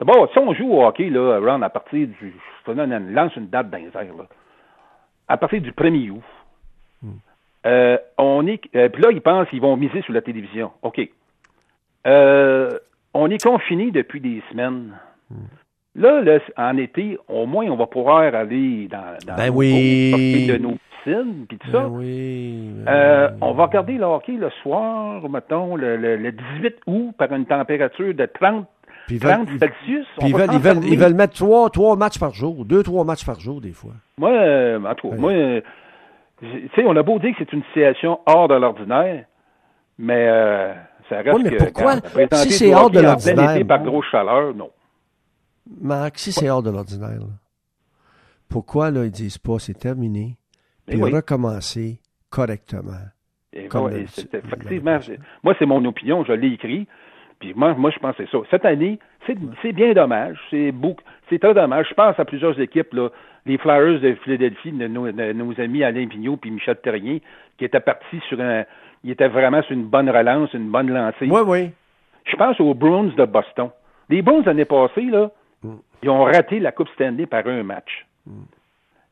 D'abord, 0.00 0.30
si 0.32 0.38
on 0.38 0.52
joue 0.52 0.70
au 0.70 0.84
hockey, 0.84 1.08
là, 1.08 1.38
Ron, 1.40 1.62
à 1.62 1.70
partir 1.70 2.06
du. 2.08 2.34
Je 2.66 2.72
te 2.72 2.78
lance 2.78 3.34
une 3.36 3.48
date 3.48 3.70
dans 3.70 3.78
les 3.78 3.86
airs, 3.94 4.14
là. 4.18 4.24
À 5.28 5.38
partir 5.38 5.62
du 5.62 5.72
1er 5.72 6.10
août. 6.10 6.22
Euh, 7.66 7.98
on 8.18 8.46
est. 8.46 8.60
euh, 8.76 8.88
Puis 8.88 9.02
là, 9.02 9.08
ils 9.10 9.20
pensent 9.20 9.48
qu'ils 9.48 9.60
vont 9.60 9.76
miser 9.76 10.02
sur 10.02 10.12
la 10.12 10.22
télévision. 10.22 10.70
OK. 10.82 11.00
Euh, 12.06 12.70
on 13.14 13.30
est 13.30 13.42
confinés 13.42 13.90
depuis 13.90 14.20
des 14.20 14.42
semaines. 14.50 14.92
Là, 15.94 16.20
là, 16.22 16.38
en 16.56 16.76
été, 16.76 17.18
au 17.28 17.46
moins, 17.46 17.66
on 17.66 17.76
va 17.76 17.86
pouvoir 17.86 18.34
aller 18.34 18.88
dans, 18.88 19.16
dans 19.26 19.34
Ben 19.36 19.48
nos 19.48 19.56
oui. 19.56 20.46
de 20.46 20.56
nos 20.58 20.76
piscines, 21.04 21.46
puis 21.48 21.58
tout 21.58 21.70
ça. 21.72 21.80
Ben 21.80 21.88
oui. 21.90 22.70
ben 22.84 23.30
oui. 23.32 23.38
on 23.40 23.52
va 23.52 23.66
regarder 23.66 23.94
le 23.94 24.04
hockey 24.04 24.32
le 24.32 24.50
soir, 24.62 25.28
mettons, 25.28 25.74
le, 25.74 25.96
le- 25.96 26.16
le 26.16 26.30
18 26.32 26.76
août, 26.86 27.12
par 27.18 27.32
une 27.32 27.46
température 27.46 28.14
de 28.14 28.26
30, 28.26 28.66
Puis 29.08 29.16
ils 29.16 29.22
veulent- 29.22 29.32
30 29.32 29.48
Celsius. 29.58 30.06
Ils 30.22 30.34
veulent, 30.34 30.50
ils, 30.52 30.58
veulent, 30.60 30.84
ils 30.84 30.98
veulent 30.98 31.14
mettre 31.14 31.34
trois, 31.34 31.68
trois 31.70 31.96
matchs 31.96 32.20
par 32.20 32.32
jour, 32.32 32.64
deux, 32.64 32.84
trois 32.84 33.04
matchs 33.04 33.26
par 33.26 33.40
jour, 33.40 33.60
des 33.60 33.72
fois. 33.72 33.92
Moi, 34.18 34.30
euh, 34.30 34.78
en 34.84 34.94
tout 34.94 35.10
cas, 35.10 35.16
moi, 35.16 35.32
euh, 35.32 35.60
tu 36.40 36.68
sais, 36.74 36.84
on 36.86 36.96
a 36.96 37.02
beau 37.02 37.18
dire 37.18 37.32
que 37.32 37.38
c'est 37.38 37.52
une 37.52 37.64
situation 37.64 38.20
hors 38.26 38.48
de 38.48 38.54
l'ordinaire, 38.54 39.24
mais 39.98 40.26
euh, 40.28 40.74
ça 41.08 41.18
reste 41.22 41.36
Oui, 41.36 41.42
mais 41.44 41.50
que 41.50 41.64
pourquoi? 41.64 42.00
quand 42.00 42.36
Si 42.36 42.52
c'est 42.52 42.74
hors 42.74 42.90
de 42.90 43.00
l'ordinaire, 43.00 43.66
par 43.66 43.82
grosse 43.82 44.06
chaleur, 44.10 44.54
non. 44.54 44.70
Marc, 45.80 46.18
si 46.18 46.32
c'est 46.32 46.48
hors 46.48 46.62
de 46.62 46.70
l'ordinaire, 46.70 47.18
pourquoi 48.48 48.90
là, 48.90 49.04
ils 49.04 49.10
disent 49.10 49.38
pas 49.38 49.58
c'est 49.58 49.78
terminé, 49.78 50.36
Mais 50.86 50.94
puis 50.94 51.02
oui. 51.02 51.10
recommencer 51.12 52.00
correctement? 52.30 52.92
Et 53.52 53.66
Comme 53.68 53.82
moi, 53.82 53.90
le- 53.90 53.98
et 54.00 54.06
c'est- 54.06 54.32
le- 54.32 54.38
effectivement, 54.40 54.98
c'est- 55.00 55.18
moi, 55.42 55.54
c'est 55.58 55.66
mon 55.66 55.84
opinion, 55.84 56.24
je 56.24 56.32
l'ai 56.32 56.52
écrit. 56.52 56.86
Puis 57.40 57.54
moi, 57.54 57.74
moi, 57.74 57.90
je 57.90 57.98
pensais 57.98 58.26
ça. 58.32 58.38
Cette 58.50 58.64
année, 58.64 58.98
c'est 59.26 59.36
c'est 59.62 59.72
bien 59.72 59.92
dommage. 59.92 60.38
C'est 60.50 60.72
beaucoup, 60.72 61.02
c'est 61.28 61.38
très 61.38 61.54
dommage. 61.54 61.86
Je 61.88 61.94
pense 61.94 62.18
à 62.18 62.24
plusieurs 62.24 62.58
équipes, 62.60 62.92
là, 62.94 63.08
les 63.46 63.58
Flyers 63.58 64.00
de 64.00 64.14
Philadelphie, 64.24 64.72
de 64.72 64.86
nos, 64.88 65.10
de 65.10 65.32
nos 65.32 65.58
amis 65.60 65.82
Alain 65.84 66.06
Pignot 66.06 66.36
puis 66.36 66.50
Michel 66.50 66.76
Terrien, 66.76 67.18
qui 67.56 67.64
étaient 67.64 67.80
partis 67.80 68.20
sur 68.28 68.40
un, 68.40 68.64
ils 69.04 69.10
étaient 69.12 69.28
vraiment 69.28 69.62
sur 69.62 69.72
une 69.72 69.84
bonne 69.86 70.10
relance, 70.10 70.52
une 70.54 70.70
bonne 70.70 70.90
lancée. 70.92 71.28
Oui, 71.30 71.40
oui. 71.46 71.70
Je 72.24 72.36
pense 72.36 72.60
aux 72.60 72.74
Bruins 72.74 73.10
de 73.16 73.24
Boston. 73.24 73.70
Les 74.10 74.22
Bruins 74.22 74.42
l'année 74.44 74.64
passée, 74.66 75.02
là, 75.04 75.30
ils 76.02 76.10
ont 76.10 76.24
raté 76.24 76.60
la 76.60 76.72
Coupe 76.72 76.88
Stanley 76.94 77.26
par 77.26 77.46
un 77.46 77.62
match. 77.62 78.06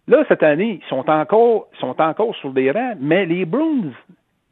Là, 0.09 0.25
cette 0.29 0.43
année, 0.43 0.81
ils 0.85 0.89
sont 0.89 1.09
encore, 1.11 1.69
sont 1.81 2.01
encore 2.01 2.35
sur 2.37 2.51
des 2.53 2.71
rangs, 2.71 2.95
mais 3.01 3.27
les 3.27 3.45
Bruins, 3.45 3.91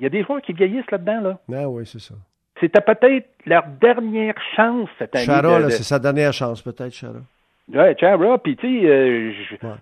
il 0.01 0.03
y 0.03 0.07
a 0.07 0.09
des 0.09 0.25
joueurs 0.25 0.43
qui 0.43 0.53
vieillissent 0.53 0.91
là-dedans, 0.91 1.21
là. 1.21 1.39
Ah 1.53 1.69
oui, 1.69 1.85
c'est 1.87 2.01
ça. 2.01 2.15
C'était 2.61 2.81
peut-être 2.81 3.29
leur 3.47 3.65
dernière 3.81 4.35
chance 4.57 4.89
cette 4.99 5.15
année. 5.15 5.25
Chara, 5.25 5.43
de- 5.43 5.63
là, 5.63 5.67
de- 5.67 5.71
c'est 5.71 5.83
sa 5.83 5.99
dernière 5.99 6.33
chance, 6.33 6.61
peut-être, 6.63 6.93
Chara. 6.93 7.19
Ouais, 7.73 7.97
Chara, 7.99 8.37
puis 8.39 8.57
tu 8.57 8.83
sais, 8.83 8.87
euh, 8.87 9.33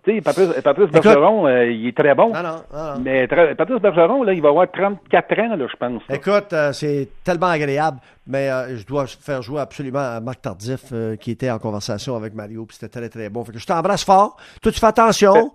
Ouais. 0.06 0.20
Patrice, 0.20 0.90
Bergeron, 0.92 1.48
euh, 1.48 1.66
il 1.66 1.88
est 1.88 1.96
très 1.96 2.14
bon. 2.14 2.30
Ah 2.32 2.42
non, 2.42 2.56
ah 2.72 2.94
non. 2.96 3.02
Mais 3.04 3.26
Patrice 3.26 3.80
Bergeron, 3.80 4.22
là, 4.22 4.32
il 4.32 4.40
va 4.40 4.50
avoir 4.50 4.70
34 4.70 5.38
ans, 5.40 5.56
là, 5.56 5.66
je 5.68 5.76
pense. 5.76 6.02
là. 6.08 6.14
Écoute, 6.14 6.52
euh, 6.52 6.72
c'est 6.72 7.08
tellement 7.24 7.48
agréable, 7.48 7.98
mais 8.26 8.48
je 8.76 8.86
dois 8.86 9.06
faire 9.08 9.42
jouer 9.42 9.60
absolument 9.60 9.98
à 9.98 10.20
Marc 10.20 10.42
Tardif, 10.42 10.92
qui 11.20 11.32
était 11.32 11.50
en 11.50 11.58
conversation 11.58 12.14
avec 12.14 12.34
Mario, 12.34 12.64
puis 12.66 12.76
c'était 12.78 13.00
très, 13.00 13.08
très 13.08 13.28
bon. 13.28 13.44
Fait 13.44 13.52
que 13.52 13.58
je 13.58 13.66
t'embrasse 13.66 14.04
fort. 14.04 14.36
Toi, 14.62 14.70
tu 14.70 14.78
fais 14.78 14.86
attention. 14.86 15.50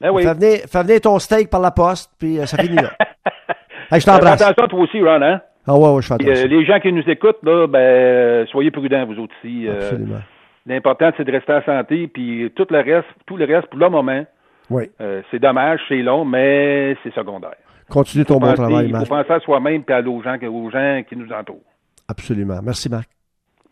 Ben 0.00 0.10
oui. 0.10 0.24
Fais, 0.24 0.34
venir, 0.34 0.58
fais 0.68 0.82
venir 0.82 1.00
ton 1.00 1.18
steak 1.20 1.48
par 1.48 1.60
la 1.60 1.70
poste, 1.70 2.10
puis 2.18 2.38
ça 2.44 2.56
finit 2.56 2.76
là. 2.76 2.90
Hey, 3.90 4.00
je 4.00 4.04
Fais 4.04 4.10
t'embrasse. 4.10 4.42
attention 4.42 4.68
toi 4.68 4.80
aussi, 4.80 5.00
Ron, 5.02 5.22
hein? 5.22 5.40
Ah 5.66 5.74
ouais, 5.74 5.88
ouais, 5.94 6.02
je 6.02 6.08
fais 6.08 6.14
attention. 6.14 6.46
les 6.46 6.64
gens 6.66 6.78
qui 6.78 6.92
nous 6.92 7.02
écoutent, 7.08 7.42
là, 7.42 7.66
ben, 7.66 8.46
soyez 8.48 8.70
prudents, 8.70 9.06
vous 9.06 9.22
aussi. 9.22 9.66
Absolument. 9.66 10.18
L'important, 10.66 11.10
c'est 11.16 11.24
de 11.24 11.32
rester 11.32 11.52
en 11.52 11.62
santé, 11.62 12.08
puis 12.08 12.50
tout 12.54 12.66
le 12.70 12.78
reste, 12.80 13.08
tout 13.26 13.36
le 13.36 13.44
reste, 13.46 13.68
pour 13.68 13.78
le 13.78 13.88
moment, 13.88 14.24
Oui. 14.70 14.84
euh, 15.00 15.22
c'est 15.30 15.38
dommage, 15.38 15.80
c'est 15.88 16.02
long, 16.02 16.24
mais 16.24 16.96
c'est 17.02 17.12
secondaire. 17.14 17.54
Continue 17.90 18.24
ton 18.24 18.34
bon 18.38 18.48
penser- 18.48 18.56
travail, 18.56 18.86
il 18.86 18.90
faut 18.92 19.14
Marc. 19.14 19.26
penser 19.28 19.32
à 19.32 19.40
soi-même 19.40 19.82
et 19.88 19.92
aux 20.06 20.22
gens, 20.22 20.36
aux 20.46 20.70
gens 20.70 21.02
qui 21.08 21.16
nous 21.16 21.32
entourent. 21.32 21.62
Absolument. 22.06 22.60
Merci, 22.62 22.88
Marc. 22.90 23.08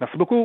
Merci 0.00 0.16
beaucoup. 0.16 0.44